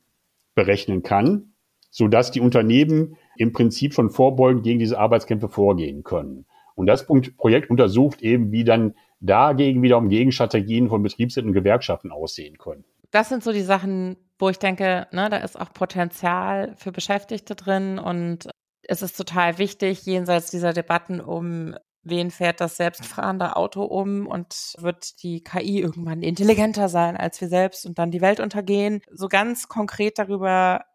berechnen 0.55 1.03
kann, 1.03 1.51
sodass 1.89 2.31
die 2.31 2.39
Unternehmen 2.39 3.17
im 3.35 3.51
Prinzip 3.51 3.93
schon 3.93 4.09
vorbeugend 4.09 4.63
gegen 4.63 4.79
diese 4.79 4.97
Arbeitskämpfe 4.97 5.49
vorgehen 5.49 6.03
können. 6.03 6.45
Und 6.75 6.87
das 6.87 7.05
Projekt 7.05 7.69
untersucht 7.69 8.21
eben, 8.21 8.51
wie 8.51 8.63
dann 8.63 8.93
dagegen 9.19 9.81
wiederum 9.81 10.09
Gegenstrategien 10.09 10.89
von 10.89 11.03
Betriebsräten 11.03 11.49
und 11.49 11.55
Gewerkschaften 11.55 12.11
aussehen 12.11 12.57
können. 12.57 12.85
Das 13.11 13.29
sind 13.29 13.43
so 13.43 13.51
die 13.51 13.61
Sachen, 13.61 14.17
wo 14.39 14.49
ich 14.49 14.59
denke, 14.59 15.07
ne, 15.11 15.29
da 15.29 15.37
ist 15.37 15.59
auch 15.59 15.73
Potenzial 15.73 16.75
für 16.77 16.91
Beschäftigte 16.91 17.55
drin 17.55 17.99
und 17.99 18.49
es 18.83 19.01
ist 19.01 19.17
total 19.17 19.57
wichtig, 19.57 20.05
jenseits 20.05 20.51
dieser 20.51 20.73
Debatten 20.73 21.19
um 21.19 21.75
wen 22.09 22.31
fährt 22.31 22.61
das 22.61 22.77
selbstfahrende 22.77 23.55
Auto 23.55 23.83
um 23.83 24.27
und 24.27 24.75
wird 24.77 25.21
die 25.23 25.43
KI 25.43 25.81
irgendwann 25.81 26.21
intelligenter 26.21 26.89
sein 26.89 27.17
als 27.17 27.41
wir 27.41 27.49
selbst 27.49 27.85
und 27.85 27.99
dann 27.99 28.11
die 28.11 28.21
Welt 28.21 28.39
untergehen. 28.39 29.01
So 29.11 29.27
ganz 29.27 29.67
konkret 29.67 30.17
darüber 30.17 30.85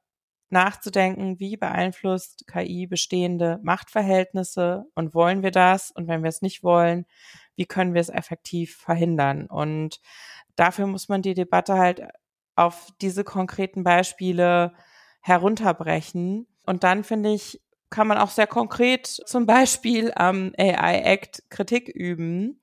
nachzudenken, 0.53 1.41
wie 1.41 1.57
beeinflusst 1.57 2.45
KI 2.47 2.87
bestehende 2.87 3.59
Machtverhältnisse 3.63 4.85
und 4.95 5.15
wollen 5.15 5.43
wir 5.43 5.51
das? 5.51 5.91
Und 5.91 6.09
wenn 6.09 6.23
wir 6.23 6.29
es 6.29 6.43
nicht 6.43 6.63
wollen, 6.63 7.07
wie 7.57 7.67
können 7.67 7.95
wir 7.95 8.01
es 8.03 8.11
effektiv 8.11 8.77
verhindern? 8.77 9.47
Und 9.47 9.99
dafür 10.57 10.87
muss 10.87 11.09
man 11.09 11.23
die 11.23 11.35
Debatte 11.35 11.75
halt 11.75 12.03
auf 12.57 12.89
diese 13.01 13.25
konkreten 13.25 13.83
Beispiele 13.85 14.73
herunterbrechen. 15.21 16.47
Und 16.65 16.85
dann 16.85 17.05
finde 17.05 17.33
ich, 17.33 17.61
kann 17.91 18.07
man 18.07 18.19
auch 18.19 18.31
sehr 18.31 18.47
konkret 18.47 19.07
zum 19.07 19.47
Beispiel 19.47 20.13
am 20.15 20.53
AI 20.59 21.03
Act 21.05 21.43
Kritik 21.51 21.89
üben 21.89 22.61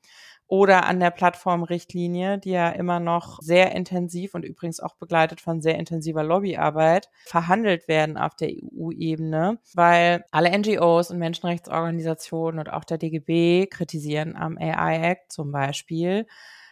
oder 0.47 0.87
an 0.87 0.99
der 0.99 1.11
Plattformrichtlinie, 1.11 2.39
die 2.39 2.49
ja 2.49 2.69
immer 2.69 2.99
noch 2.99 3.39
sehr 3.39 3.71
intensiv 3.73 4.33
und 4.33 4.43
übrigens 4.43 4.79
auch 4.79 4.95
begleitet 4.95 5.41
von 5.41 5.61
sehr 5.61 5.77
intensiver 5.77 6.23
Lobbyarbeit 6.23 7.09
verhandelt 7.25 7.87
werden 7.87 8.17
auf 8.17 8.35
der 8.35 8.49
EU-Ebene, 8.49 9.59
weil 9.75 10.25
alle 10.31 10.57
NGOs 10.57 11.11
und 11.11 11.19
Menschenrechtsorganisationen 11.19 12.59
und 12.59 12.73
auch 12.73 12.83
der 12.83 12.97
DGB 12.97 13.67
kritisieren 13.67 14.35
am 14.35 14.57
AI 14.57 15.11
Act 15.11 15.31
zum 15.31 15.51
Beispiel, 15.51 16.25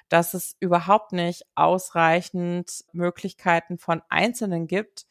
dass 0.09 0.33
es 0.33 0.55
überhaupt 0.59 1.11
nicht 1.11 1.43
ausreichend 1.55 2.85
Möglichkeiten 2.91 3.77
von 3.77 4.01
Einzelnen 4.09 4.67
gibt, 4.67 5.05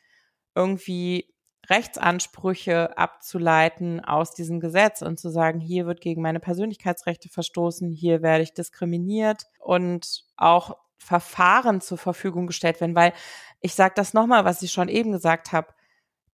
irgendwie 0.54 1.32
Rechtsansprüche 1.68 2.96
abzuleiten 2.96 4.04
aus 4.04 4.34
diesem 4.34 4.60
Gesetz 4.60 5.02
und 5.02 5.18
zu 5.18 5.30
sagen, 5.30 5.60
hier 5.60 5.86
wird 5.86 6.00
gegen 6.00 6.22
meine 6.22 6.40
Persönlichkeitsrechte 6.40 7.28
verstoßen, 7.28 7.90
hier 7.90 8.22
werde 8.22 8.44
ich 8.44 8.54
diskriminiert 8.54 9.46
und 9.58 10.24
auch 10.36 10.76
Verfahren 10.98 11.80
zur 11.80 11.98
Verfügung 11.98 12.46
gestellt 12.46 12.80
werden, 12.80 12.94
weil 12.94 13.12
ich 13.60 13.74
sage 13.74 13.94
das 13.96 14.14
nochmal, 14.14 14.44
was 14.44 14.62
ich 14.62 14.72
schon 14.72 14.88
eben 14.88 15.12
gesagt 15.12 15.52
habe, 15.52 15.68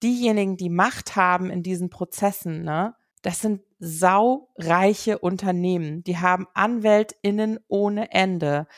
diejenigen, 0.03 0.57
die 0.57 0.71
Macht 0.71 1.17
haben 1.17 1.51
in 1.51 1.63
diesen 1.63 1.91
Prozessen, 1.91 2.63
ne, 2.63 2.95
das 3.23 3.41
sind 3.41 3.63
saureiche 3.85 5.19
Unternehmen. 5.19 6.05
Die 6.05 6.19
haben 6.19 6.47
AnwältInnen 6.55 7.59
ohne 7.67 8.13
Ende. 8.13 8.69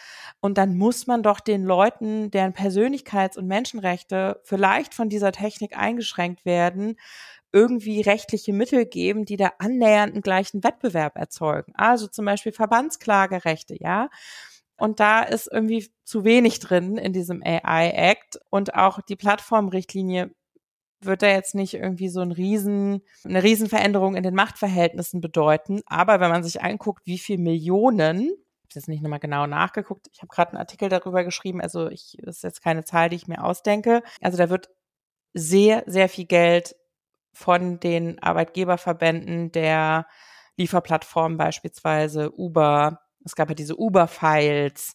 Und 0.40 0.56
dann 0.56 0.78
muss 0.78 1.06
man 1.06 1.22
doch 1.22 1.40
den 1.40 1.62
Leuten, 1.64 2.30
deren 2.30 2.54
Persönlichkeits- 2.54 3.36
und 3.36 3.46
Menschenrechte 3.46 4.40
vielleicht 4.44 4.94
von 4.94 5.10
dieser 5.10 5.30
Technik 5.30 5.76
eingeschränkt 5.76 6.46
werden, 6.46 6.96
irgendwie 7.52 8.00
rechtliche 8.00 8.54
Mittel 8.54 8.86
geben, 8.86 9.26
die 9.26 9.36
da 9.36 9.52
annähernd 9.58 10.14
einen 10.14 10.22
gleichen 10.22 10.64
Wettbewerb 10.64 11.18
erzeugen. 11.18 11.74
Also 11.76 12.06
zum 12.06 12.24
Beispiel 12.24 12.52
Verbandsklagerechte, 12.52 13.76
ja. 13.78 14.08
Und 14.78 15.00
da 15.00 15.22
ist 15.22 15.52
irgendwie 15.52 15.86
zu 16.04 16.24
wenig 16.24 16.60
drin 16.60 16.96
in 16.96 17.12
diesem 17.12 17.42
AI 17.44 17.90
Act 17.90 18.40
und 18.48 18.74
auch 18.74 19.02
die 19.02 19.16
Plattformrichtlinie 19.16 20.34
wird 21.04 21.22
da 21.22 21.28
jetzt 21.28 21.54
nicht 21.54 21.74
irgendwie 21.74 22.08
so 22.08 22.20
ein 22.20 22.32
Riesen, 22.32 23.02
eine 23.24 23.42
Riesenveränderung 23.42 24.16
in 24.16 24.22
den 24.22 24.34
Machtverhältnissen 24.34 25.20
bedeuten. 25.20 25.82
Aber 25.86 26.20
wenn 26.20 26.30
man 26.30 26.42
sich 26.44 26.62
anguckt, 26.62 27.06
wie 27.06 27.18
viel 27.18 27.38
Millionen, 27.38 28.20
ich 28.20 28.30
habe 28.30 28.74
jetzt 28.74 28.88
nicht 28.88 29.02
nochmal 29.02 29.20
genau 29.20 29.46
nachgeguckt, 29.46 30.08
ich 30.12 30.20
habe 30.20 30.28
gerade 30.28 30.52
einen 30.52 30.58
Artikel 30.58 30.88
darüber 30.88 31.24
geschrieben, 31.24 31.60
also 31.60 31.88
ich, 31.88 32.16
das 32.22 32.36
ist 32.36 32.42
jetzt 32.42 32.62
keine 32.62 32.84
Zahl, 32.84 33.08
die 33.08 33.16
ich 33.16 33.28
mir 33.28 33.44
ausdenke. 33.44 34.02
Also 34.20 34.38
da 34.38 34.50
wird 34.50 34.70
sehr, 35.32 35.82
sehr 35.86 36.08
viel 36.08 36.26
Geld 36.26 36.76
von 37.32 37.80
den 37.80 38.22
Arbeitgeberverbänden 38.22 39.52
der 39.52 40.06
Lieferplattformen 40.56 41.36
beispielsweise 41.36 42.30
Uber, 42.36 43.00
es 43.24 43.34
gab 43.34 43.48
ja 43.48 43.54
diese 43.54 43.76
Uber-Files, 43.76 44.94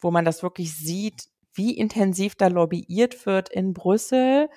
wo 0.00 0.10
man 0.10 0.24
das 0.24 0.42
wirklich 0.42 0.74
sieht, 0.76 1.28
wie 1.52 1.76
intensiv 1.76 2.36
da 2.36 2.46
lobbyiert 2.46 3.26
wird 3.26 3.48
in 3.48 3.74
Brüssel 3.74 4.48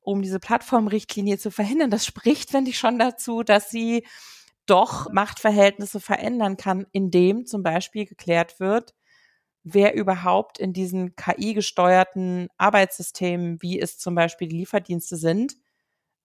um 0.00 0.22
diese 0.22 0.40
Plattformrichtlinie 0.40 1.38
zu 1.38 1.50
verhindern. 1.50 1.90
Das 1.90 2.06
spricht, 2.06 2.50
finde 2.50 2.70
ich, 2.70 2.78
schon 2.78 2.98
dazu, 2.98 3.42
dass 3.42 3.70
sie 3.70 4.06
doch 4.66 5.10
Machtverhältnisse 5.12 6.00
verändern 6.00 6.56
kann, 6.56 6.86
indem 6.92 7.46
zum 7.46 7.62
Beispiel 7.62 8.06
geklärt 8.06 8.60
wird, 8.60 8.94
wer 9.64 9.94
überhaupt 9.94 10.58
in 10.58 10.72
diesen 10.72 11.16
KI-gesteuerten 11.16 12.48
Arbeitssystemen, 12.56 13.60
wie 13.62 13.80
es 13.80 13.98
zum 13.98 14.14
Beispiel 14.14 14.48
die 14.48 14.58
Lieferdienste 14.58 15.16
sind, 15.16 15.56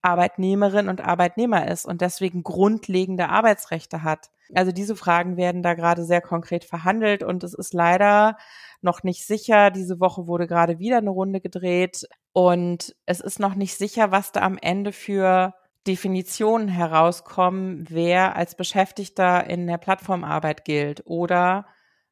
Arbeitnehmerin 0.01 0.87
und 0.87 1.01
Arbeitnehmer 1.01 1.67
ist 1.67 1.85
und 1.85 2.01
deswegen 2.01 2.43
grundlegende 2.43 3.29
Arbeitsrechte 3.29 4.03
hat. 4.03 4.29
Also 4.53 4.71
diese 4.71 4.95
Fragen 4.95 5.35
werden 5.37 5.63
da 5.63 5.73
gerade 5.73 6.05
sehr 6.05 6.21
konkret 6.21 6.63
verhandelt 6.63 7.23
und 7.23 7.43
es 7.43 7.55
ist 7.55 7.73
leider 7.73 8.37
noch 8.81 9.01
nicht 9.01 9.25
sicher. 9.25 9.71
Diese 9.71 9.99
Woche 9.99 10.27
wurde 10.27 10.45
gerade 10.45 10.77
wieder 10.77 10.99
eine 10.99 11.09
Runde 11.09 11.41
gedreht 11.41 12.07
und 12.37 12.93
es 13.05 13.21
ist 13.21 13.39
noch 13.39 13.55
nicht 13.55 13.77
sicher, 13.77 14.11
was 14.11 14.33
da 14.33 14.41
am 14.41 14.57
Ende 14.61 14.91
für 14.91 15.53
Definitionen 15.87 16.67
herauskommen, 16.67 17.85
wer 17.89 18.35
als 18.35 18.55
Beschäftigter 18.55 19.49
in 19.49 19.67
der 19.67 19.77
Plattformarbeit 19.77 20.65
gilt 20.65 21.03
oder 21.05 21.65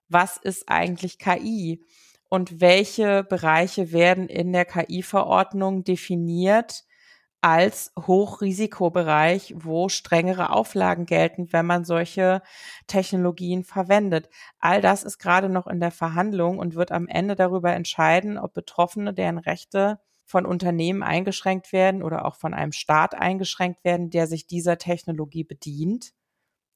was 0.07 0.37
ist 0.37 0.69
eigentlich 0.69 1.19
KI 1.19 1.83
und 2.29 2.61
welche 2.61 3.25
Bereiche 3.25 3.91
werden 3.91 4.29
in 4.29 4.53
der 4.53 4.63
KI-Verordnung 4.63 5.83
definiert, 5.83 6.85
als 7.41 7.91
Hochrisikobereich, 7.99 9.53
wo 9.57 9.89
strengere 9.89 10.51
Auflagen 10.51 11.05
gelten, 11.05 11.51
wenn 11.51 11.65
man 11.65 11.83
solche 11.83 12.41
Technologien 12.87 13.65
verwendet. 13.65 14.29
All 14.59 14.79
das 14.79 15.03
ist 15.03 15.17
gerade 15.17 15.49
noch 15.49 15.67
in 15.67 15.81
der 15.81 15.91
Verhandlung 15.91 16.59
und 16.59 16.75
wird 16.75 16.93
am 16.93 17.09
Ende 17.09 17.35
darüber 17.35 17.73
entscheiden, 17.73 18.37
ob 18.37 18.53
Betroffene, 18.53 19.13
deren 19.13 19.37
Rechte 19.37 19.99
von 20.33 20.47
Unternehmen 20.47 21.03
eingeschränkt 21.03 21.71
werden 21.73 22.01
oder 22.01 22.25
auch 22.25 22.33
von 22.37 22.55
einem 22.55 22.71
Staat 22.71 23.13
eingeschränkt 23.13 23.83
werden, 23.83 24.09
der 24.09 24.25
sich 24.25 24.47
dieser 24.47 24.79
Technologie 24.79 25.43
bedient. 25.43 26.11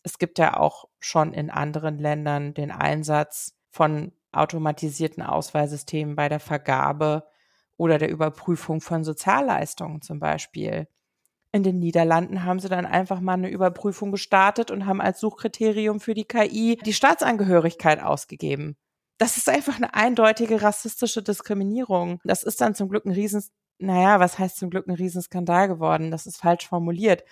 Es 0.04 0.20
gibt 0.20 0.38
ja 0.38 0.58
auch 0.58 0.86
schon 1.00 1.34
in 1.34 1.50
anderen 1.50 1.98
Ländern 1.98 2.54
den 2.54 2.70
Einsatz 2.70 3.58
von 3.72 4.12
automatisierten 4.32 5.24
Auswahlsystemen 5.24 6.15
bei 6.15 6.30
der 6.30 6.39
Vergabe 6.39 7.24
oder 7.78 7.98
der 7.98 8.12
Überprüfung 8.12 8.80
von 8.80 9.04
Sozialleistungen 9.04 10.04
zum 10.04 10.20
Beispiel. 10.20 10.88
In 11.52 11.63
den 11.63 11.80
Niederlanden 11.80 12.43
haben 12.43 12.60
sie 12.60 12.70
dann 12.70 12.86
einfach 12.86 13.22
mal 13.22 13.34
eine 13.34 13.50
Überprüfung 13.50 14.12
gestartet 14.12 14.70
und 14.70 14.86
haben 14.86 15.02
als 15.02 15.20
Suchkriterium 15.20 16.00
für 16.00 16.13
die 16.13 16.26
KI 16.26 16.78
die 16.86 16.93
Staatsangehörigkeit 16.93 18.04
ausgegeben. 18.04 18.78
Das 19.18 19.38
ist 19.38 19.50
einfach 19.50 19.78
eine 19.78 19.94
eindeutige 19.94 20.62
rassistische 20.62 21.24
Diskriminierung. 21.24 22.20
Das 22.24 22.44
ist 22.44 22.62
dann 22.62 22.76
zum 22.76 22.90
Glück 22.90 23.06
ein 23.06 23.12
Riesen, 23.12 23.44
naja, 23.80 24.20
was 24.20 24.38
heißt 24.38 24.58
zum 24.58 24.70
Glück 24.70 24.88
ein 24.88 24.96
Riesenskandal 24.96 25.68
geworden? 25.68 26.12
Das 26.12 26.26
ist 26.28 26.38
falsch 26.38 26.68
formuliert 26.68 27.24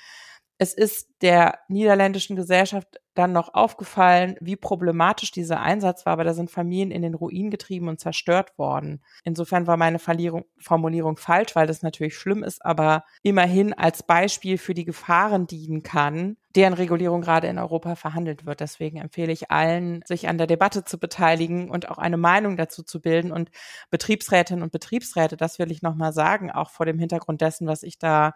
es 0.57 0.73
ist 0.73 1.09
der 1.21 1.59
niederländischen 1.67 2.35
Gesellschaft 2.35 3.01
dann 3.13 3.31
noch 3.31 3.53
aufgefallen, 3.53 4.35
wie 4.41 4.55
problematisch 4.55 5.31
dieser 5.31 5.61
Einsatz 5.61 6.05
war, 6.05 6.13
aber 6.13 6.23
da 6.23 6.33
sind 6.33 6.51
Familien 6.51 6.91
in 6.91 7.01
den 7.01 7.13
Ruin 7.13 7.49
getrieben 7.49 7.87
und 7.87 7.99
zerstört 7.99 8.57
worden. 8.57 9.01
Insofern 9.23 9.67
war 9.67 9.77
meine 9.77 9.99
Formulierung 9.99 11.17
falsch, 11.17 11.55
weil 11.55 11.67
das 11.67 11.81
natürlich 11.81 12.17
schlimm 12.17 12.43
ist, 12.43 12.63
aber 12.63 13.05
immerhin 13.23 13.73
als 13.73 14.03
Beispiel 14.03 14.57
für 14.57 14.73
die 14.73 14.85
Gefahren 14.85 15.47
dienen 15.47 15.83
kann, 15.83 16.37
deren 16.55 16.73
Regulierung 16.73 17.21
gerade 17.21 17.47
in 17.47 17.57
Europa 17.57 17.95
verhandelt 17.95 18.45
wird. 18.45 18.59
Deswegen 18.59 18.97
empfehle 18.97 19.31
ich 19.31 19.51
allen, 19.51 20.01
sich 20.05 20.27
an 20.27 20.37
der 20.37 20.47
Debatte 20.47 20.83
zu 20.83 20.97
beteiligen 20.97 21.69
und 21.69 21.89
auch 21.89 21.97
eine 21.97 22.17
Meinung 22.17 22.57
dazu 22.57 22.83
zu 22.83 23.01
bilden 23.01 23.31
und 23.31 23.49
Betriebsrätinnen 23.91 24.63
und 24.63 24.71
Betriebsräte, 24.71 25.37
das 25.37 25.59
will 25.59 25.71
ich 25.71 25.81
nochmal 25.81 26.13
sagen, 26.13 26.51
auch 26.51 26.69
vor 26.69 26.85
dem 26.85 26.99
Hintergrund 26.99 27.41
dessen, 27.41 27.67
was 27.67 27.83
ich 27.83 27.97
da 27.97 28.33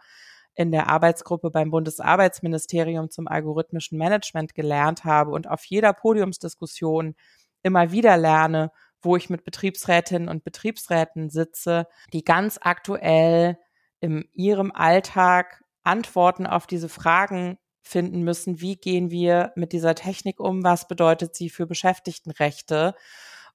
in 0.59 0.71
der 0.73 0.89
Arbeitsgruppe 0.89 1.51
beim 1.51 1.71
Bundesarbeitsministerium 1.71 3.09
zum 3.09 3.29
algorithmischen 3.29 3.97
Management 3.97 4.53
gelernt 4.53 5.05
habe 5.05 5.31
und 5.31 5.49
auf 5.49 5.63
jeder 5.63 5.93
Podiumsdiskussion 5.93 7.15
immer 7.63 7.93
wieder 7.93 8.17
lerne, 8.17 8.69
wo 9.01 9.15
ich 9.15 9.29
mit 9.29 9.45
Betriebsrätinnen 9.45 10.27
und 10.27 10.43
Betriebsräten 10.43 11.29
sitze, 11.29 11.87
die 12.11 12.25
ganz 12.25 12.59
aktuell 12.61 13.57
in 14.01 14.27
ihrem 14.33 14.73
Alltag 14.73 15.63
Antworten 15.83 16.45
auf 16.45 16.67
diese 16.67 16.89
Fragen 16.89 17.57
finden 17.81 18.23
müssen. 18.25 18.59
Wie 18.59 18.75
gehen 18.75 19.11
wir 19.11 19.53
mit 19.55 19.71
dieser 19.71 19.95
Technik 19.95 20.41
um? 20.41 20.61
Was 20.65 20.89
bedeutet 20.89 21.37
sie 21.37 21.49
für 21.49 21.67
Beschäftigtenrechte? 21.67 22.95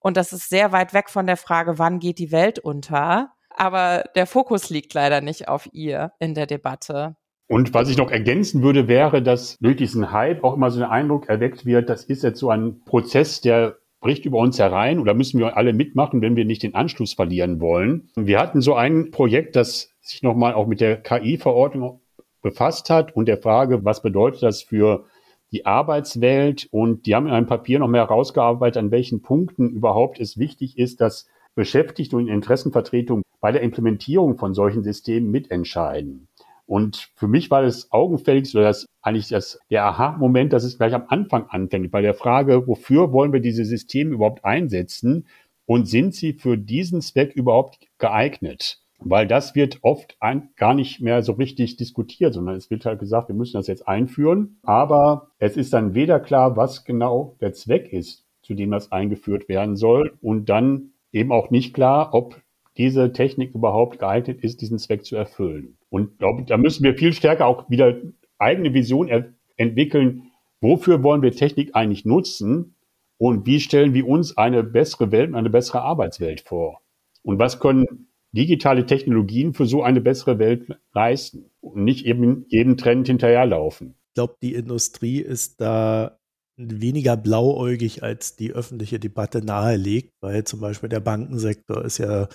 Und 0.01 0.17
das 0.17 0.33
ist 0.33 0.49
sehr 0.49 0.73
weit 0.73 0.95
weg 0.95 1.11
von 1.11 1.27
der 1.27 1.37
Frage, 1.37 1.79
wann 1.79 1.99
geht 1.99 2.19
die 2.19 2.33
Welt 2.33 2.59
unter, 2.59 3.34
aber 3.55 4.05
der 4.15 4.27
Fokus 4.27 4.71
liegt 4.71 4.95
leider 4.95 5.21
nicht 5.21 5.49
auf 5.49 5.69
ihr 5.73 6.13
in 6.19 6.35
der 6.35 6.47
Debatte. 6.47 7.17
Und 7.47 7.75
was 7.75 7.91
ich 7.91 7.99
noch 7.99 8.11
ergänzen 8.11 8.63
würde, 8.63 8.89
wäre, 8.89 9.23
dass 9.23 9.59
durch 9.61 9.77
diesen 9.77 10.13
Hype 10.13 10.45
auch 10.45 10.57
immer 10.57 10.71
so 10.71 10.83
ein 10.83 10.91
Eindruck 10.91 11.29
erweckt 11.29 11.67
wird, 11.67 11.91
das 11.91 12.05
ist 12.05 12.23
jetzt 12.23 12.39
so 12.39 12.51
ein 12.51 12.81
Prozess, 12.85 13.41
der 13.41 13.77
bricht 14.01 14.25
über 14.25 14.39
uns 14.39 14.59
herein 14.59 14.99
oder 14.99 15.15
müssen 15.15 15.41
wir 15.41 15.57
alle 15.57 15.73
mitmachen, 15.73 16.21
wenn 16.21 16.37
wir 16.37 16.45
nicht 16.45 16.63
den 16.63 16.75
Anschluss 16.75 17.15
verlieren 17.15 17.61
wollen. 17.61 18.11
Wir 18.17 18.39
hatten 18.39 18.61
so 18.61 18.75
ein 18.75 19.11
Projekt, 19.11 19.57
das 19.57 19.91
sich 20.01 20.23
nochmal 20.23 20.55
auch 20.55 20.67
mit 20.67 20.81
der 20.81 20.97
KI-Verordnung 20.97 22.01
befasst 22.43 22.91
hat 22.91 23.17
und 23.17 23.27
der 23.27 23.39
Frage, 23.39 23.85
was 23.85 24.03
bedeutet 24.03 24.43
das 24.43 24.63
für 24.63 25.07
die 25.53 25.65
Arbeitswelt? 25.65 26.69
Und 26.71 27.07
die 27.07 27.15
haben 27.15 27.27
in 27.27 27.33
einem 27.33 27.47
Papier 27.47 27.79
noch 27.79 27.89
mehr 27.89 28.03
herausgearbeitet, 28.03 28.77
an 28.77 28.91
welchen 28.91 29.23
Punkten 29.23 29.71
überhaupt 29.71 30.21
es 30.21 30.39
wichtig 30.39 30.79
ist, 30.79 31.01
dass 31.01 31.27
Beschäftigte 31.55 32.17
und 32.17 32.29
Interessenvertretungen 32.29 33.23
bei 33.41 33.53
der 33.53 33.63
Implementierung 33.63 34.39
von 34.39 34.55
solchen 34.55 34.83
Systemen 34.83 35.31
mitentscheiden. 35.31 36.29
Und 36.67 37.11
für 37.15 37.29
mich 37.29 37.51
war 37.51 37.63
das 37.63 37.93
augenfällig, 37.93 38.55
oder 38.55 38.65
das 38.65 38.87
eigentlich 39.03 39.29
das, 39.29 39.59
der 39.71 39.85
Aha-Moment, 39.85 40.53
dass 40.53 40.65
es 40.65 40.79
gleich 40.79 40.95
am 40.95 41.05
Anfang 41.09 41.47
anfängt, 41.49 41.91
bei 41.91 42.01
der 42.01 42.15
Frage, 42.15 42.67
wofür 42.67 43.13
wollen 43.13 43.33
wir 43.33 43.41
diese 43.41 43.65
Systeme 43.65 44.13
überhaupt 44.13 44.45
einsetzen 44.45 45.27
und 45.67 45.87
sind 45.87 46.15
sie 46.15 46.33
für 46.33 46.57
diesen 46.57 47.03
Zweck 47.03 47.35
überhaupt 47.35 47.87
geeignet? 47.99 48.81
Weil 48.99 49.27
das 49.27 49.55
wird 49.55 49.81
oft 49.83 50.17
ein, 50.21 50.51
gar 50.57 50.73
nicht 50.73 51.03
mehr 51.03 51.23
so 51.23 51.33
richtig 51.33 51.77
diskutiert, 51.77 52.33
sondern 52.33 52.57
es 52.57 52.71
wird 52.71 52.87
halt 52.87 53.01
gesagt, 53.01 53.29
wir 53.29 53.35
müssen 53.35 53.59
das 53.59 53.67
jetzt 53.67 53.87
einführen. 53.87 54.57
Aber 54.63 55.29
es 55.39 55.59
ist 55.59 55.75
dann 55.75 55.93
weder 55.93 56.21
klar, 56.21 56.57
was 56.57 56.85
genau 56.85 57.37
der 57.41 57.53
Zweck 57.53 57.93
ist, 57.93 58.25
zu 58.41 58.55
dem 58.55 58.71
das 58.71 58.93
eingeführt 58.93 59.49
werden 59.51 59.77
soll 59.77 60.17
und 60.23 60.49
dann 60.49 60.94
eben 61.15 61.33
auch 61.33 61.51
nicht 61.51 61.73
klar, 61.73 62.13
ob 62.13 62.41
diese 62.77 63.13
Technik 63.13 63.55
überhaupt 63.55 64.01
geeignet 64.01 64.43
ist, 64.43 64.61
diesen 64.61 64.79
Zweck 64.79 65.05
zu 65.05 65.17
erfüllen. 65.17 65.79
Und 65.89 66.19
glaube, 66.19 66.43
da 66.43 66.57
müssen 66.57 66.83
wir 66.83 66.95
viel 66.95 67.13
stärker 67.13 67.47
auch 67.47 67.71
wieder 67.71 67.97
eigene 68.39 68.75
Vision 68.75 69.09
entwickeln. 69.57 70.33
Wofür 70.61 71.03
wollen 71.03 71.23
wir 71.23 71.33
Technik 71.33 71.71
eigentlich 71.75 72.05
nutzen? 72.05 72.75
Und 73.17 73.47
wie 73.47 73.61
stellen 73.61 73.95
wir 73.95 74.09
uns 74.09 74.37
eine 74.37 74.65
bessere 74.65 75.13
Welt 75.13 75.29
und 75.29 75.37
eine 75.37 75.51
bessere 75.51 75.83
Arbeitswelt 75.83 76.41
vor? 76.41 76.81
Und 77.23 77.39
was 77.39 77.61
können 77.61 78.09
digitale 78.33 78.85
Technologien 78.87 79.55
für 79.55 79.67
so 79.67 79.85
eine 79.85 80.01
bessere 80.01 80.41
Welt 80.41 80.67
leisten? 80.93 81.51
Und 81.61 81.85
nicht 81.85 82.07
eben 82.07 82.45
jedem 82.49 82.77
Trend 82.77 83.07
hinterherlaufen. 83.07 83.95
Ich 84.09 84.15
glaube, 84.15 84.35
die 84.43 84.55
Industrie 84.55 85.21
ist 85.21 85.61
da 85.61 86.19
weniger 86.57 87.17
blauäugig 87.17 88.03
als 88.03 88.37
die 88.37 88.53
öffentliche 88.53 89.01
Debatte 89.01 89.45
nahelegt, 89.45 90.13
weil 90.21 90.45
zum 90.45 90.61
Beispiel 90.61 90.89
der 90.89 91.01
Bankensektor 91.01 91.85
ist 91.85 91.99
ja 91.99 92.29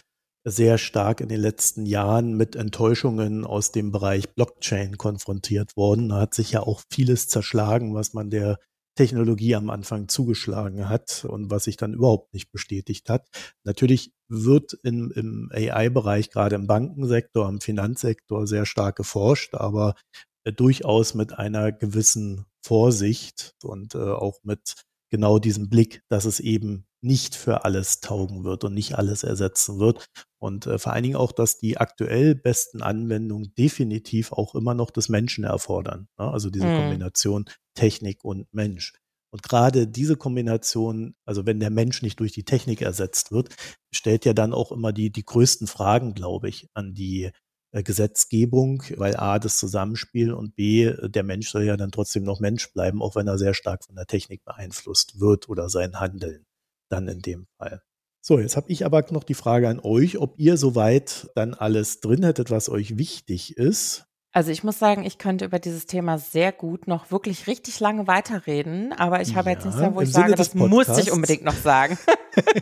sehr 0.45 0.77
stark 0.77 1.21
in 1.21 1.29
den 1.29 1.41
letzten 1.41 1.86
Jahren 1.86 2.36
mit 2.36 2.55
Enttäuschungen 2.55 3.45
aus 3.45 3.71
dem 3.71 3.91
Bereich 3.91 4.34
Blockchain 4.34 4.97
konfrontiert 4.97 5.75
worden. 5.75 6.10
Da 6.10 6.21
hat 6.21 6.34
sich 6.34 6.51
ja 6.51 6.62
auch 6.62 6.82
vieles 6.91 7.27
zerschlagen, 7.27 7.93
was 7.93 8.13
man 8.13 8.29
der 8.29 8.58
Technologie 8.95 9.55
am 9.55 9.69
Anfang 9.69 10.08
zugeschlagen 10.08 10.89
hat 10.89 11.25
und 11.25 11.49
was 11.49 11.65
sich 11.65 11.77
dann 11.77 11.93
überhaupt 11.93 12.34
nicht 12.34 12.51
bestätigt 12.51 13.10
hat. 13.10 13.27
Natürlich 13.63 14.12
wird 14.27 14.73
in, 14.84 15.12
im 15.12 15.49
AI-Bereich, 15.53 16.32
gerade 16.32 16.55
im 16.55 16.67
Bankensektor, 16.67 17.47
im 17.47 17.62
Finanzsektor 17.62 18.45
sehr 18.45 18.65
stark 18.65 18.97
geforscht, 18.97 19.55
aber 19.55 19.95
äh, 20.43 20.51
durchaus 20.51 21.13
mit 21.13 21.38
einer 21.38 21.71
gewissen 21.71 22.45
Vorsicht 22.63 23.54
und 23.63 23.95
äh, 23.95 24.00
auch 24.00 24.39
mit 24.43 24.76
genau 25.10 25.39
diesem 25.39 25.69
Blick, 25.69 26.04
dass 26.10 26.26
es 26.26 26.39
eben 26.39 26.86
nicht 27.02 27.36
für 27.36 27.63
alles 27.63 28.02
taugen 28.02 28.43
wird 28.43 28.63
und 28.63 28.74
nicht 28.74 28.95
alles 28.95 29.24
ersetzen 29.24 29.80
wird. 29.80 30.06
Und 30.38 30.67
äh, 30.67 30.78
vor 30.78 30.93
allen 30.93 31.04
Dingen 31.04 31.15
auch, 31.15 31.32
dass 31.32 31.58
die 31.58 31.78
aktuell 31.78 32.36
besten 32.36 32.82
Anwendungen 32.82 33.54
definitiv 33.58 34.32
auch 34.34 34.54
immer 34.56 34.74
noch 34.74 34.91
des 34.91 35.10
Menschen 35.10 35.43
erfordern. 35.43 36.08
Ne? 36.17 36.30
Also 36.30 36.50
diese 36.50 36.67
mhm. 36.67 36.76
Kombination 36.76 37.45
Technik 37.76 38.24
und 38.24 38.54
Mensch. 38.54 38.93
Und 39.32 39.43
gerade 39.43 39.88
diese 39.88 40.17
Kombination, 40.17 41.15
also 41.26 41.45
wenn 41.45 41.60
der 41.60 41.69
Mensch 41.69 42.02
nicht 42.02 42.19
durch 42.19 42.32
die 42.32 42.45
Technik 42.45 42.82
ersetzt 42.82 43.32
wird, 43.32 43.56
stellt 43.93 44.26
ja 44.26 44.34
dann 44.34 44.54
auch 44.54 44.72
immer 44.72 44.91
die, 44.91 45.12
die 45.12 45.24
größten 45.24 45.67
Fragen, 45.67 46.15
glaube 46.15 46.50
ich, 46.50 46.67
an 46.74 46.93
die 46.93 47.32
Gesetzgebung, 47.71 48.84
weil 48.97 49.15
A, 49.15 49.39
das 49.39 49.58
Zusammenspiel 49.58 50.34
und 50.34 50.55
B, 50.55 50.86
äh, 50.86 51.10
der 51.10 51.23
Mensch 51.23 51.49
soll 51.49 51.63
ja 51.63 51.77
dann 51.77 51.91
trotzdem 51.91 52.23
noch 52.23 52.39
Mensch 52.39 52.71
bleiben, 52.73 53.01
auch 53.01 53.15
wenn 53.15 53.27
er 53.27 53.38
sehr 53.38 53.53
stark 53.53 53.86
von 53.86 53.95
der 53.95 54.08
Technik 54.08 54.43
beeinflusst 54.43 55.19
wird 55.19 55.49
oder 55.49 55.69
sein 55.69 55.99
Handeln 55.99 56.45
dann 56.89 57.08
in 57.08 57.21
dem 57.21 57.47
Fall. 57.58 57.82
So, 58.21 58.39
jetzt 58.39 58.58
habe 58.58 58.69
ich 58.71 58.86
aber 58.86 59.05
noch 59.12 59.23
die 59.23 59.34
Frage 59.34 59.69
an 59.69 59.79
euch, 59.79 60.17
ob 60.17 60.38
ihr 60.38 60.58
soweit 60.58 61.29
dann 61.36 61.53
alles 61.53 62.01
drin 62.01 62.23
hättet, 62.23 62.51
was 62.51 62.69
euch 62.69 62.97
wichtig 62.97 63.55
ist. 63.58 64.05
Also 64.32 64.51
ich 64.51 64.63
muss 64.63 64.77
sagen, 64.77 65.05
ich 65.05 65.17
könnte 65.17 65.45
über 65.45 65.58
dieses 65.58 65.88
Thema 65.88 66.19
sehr 66.19 66.51
gut 66.51 66.88
noch 66.88 67.10
wirklich 67.10 67.47
richtig 67.47 67.79
lange 67.79 68.05
weiterreden, 68.05 68.93
aber 68.93 69.21
ich 69.21 69.36
habe 69.36 69.49
ja, 69.49 69.55
jetzt 69.55 69.65
nicht 69.65 69.77
so, 69.77 69.95
wo 69.95 70.01
ich 70.01 70.12
sage, 70.12 70.36
das 70.36 70.53
muss 70.53 70.88
ich 70.97 71.12
unbedingt 71.12 71.43
noch 71.43 71.55
sagen. 71.55 71.97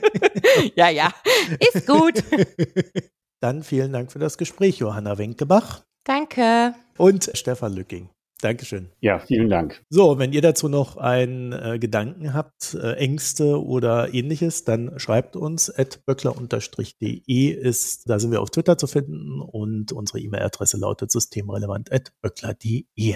ja, 0.75 0.89
ja, 0.89 1.11
ist 1.59 1.85
gut. 1.85 2.23
Dann 3.39 3.63
vielen 3.63 3.93
Dank 3.93 4.11
für 4.11 4.19
das 4.19 4.37
Gespräch, 4.37 4.77
Johanna 4.77 5.17
Wenkebach. 5.17 5.83
Danke. 6.03 6.73
Und 6.97 7.31
Stefan 7.33 7.73
Lücking. 7.73 8.09
Dankeschön. 8.41 8.89
Ja, 8.99 9.17
vielen 9.17 9.49
Dank. 9.49 9.83
So, 9.89 10.19
wenn 10.19 10.31
ihr 10.31 10.41
dazu 10.41 10.69
noch 10.69 10.97
einen 10.97 11.53
äh, 11.53 11.79
Gedanken 11.79 12.33
habt, 12.33 12.75
äh, 12.75 12.93
Ängste 12.93 13.63
oder 13.63 14.13
ähnliches, 14.13 14.63
dann 14.63 14.99
schreibt 14.99 15.35
uns 15.35 15.75
at 15.75 16.05
böckler-de 16.05 17.49
ist, 17.49 18.07
da 18.07 18.19
sind 18.19 18.31
wir 18.31 18.41
auf 18.41 18.51
Twitter 18.51 18.77
zu 18.77 18.85
finden 18.85 19.41
und 19.41 19.91
unsere 19.91 20.19
E-Mail-Adresse 20.19 20.77
lautet 20.77 21.11
systemrelevant 21.11 21.91
at 21.91 22.11
böckler.de. 22.21 23.15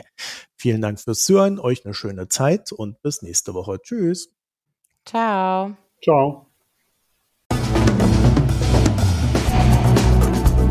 Vielen 0.55 0.81
Dank 0.81 0.99
fürs 0.99 1.23
Zuhören, 1.23 1.60
euch 1.60 1.86
eine 1.86 1.93
schöne 1.93 2.27
Zeit 2.27 2.71
und 2.71 2.99
bis 3.03 3.21
nächste 3.21 3.53
Woche. 3.53 3.79
Tschüss. 3.81 4.34
Ciao. 5.05 5.77
Ciao. 6.03 6.50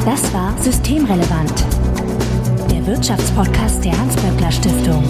Das 0.05 0.33
war 0.33 0.57
Systemrelevant 0.59 1.65
der 2.71 2.87
Wirtschaftspodcast 2.87 3.85
der 3.85 3.99
Hans-Böckler 3.99 4.51
Stiftung. 4.51 5.05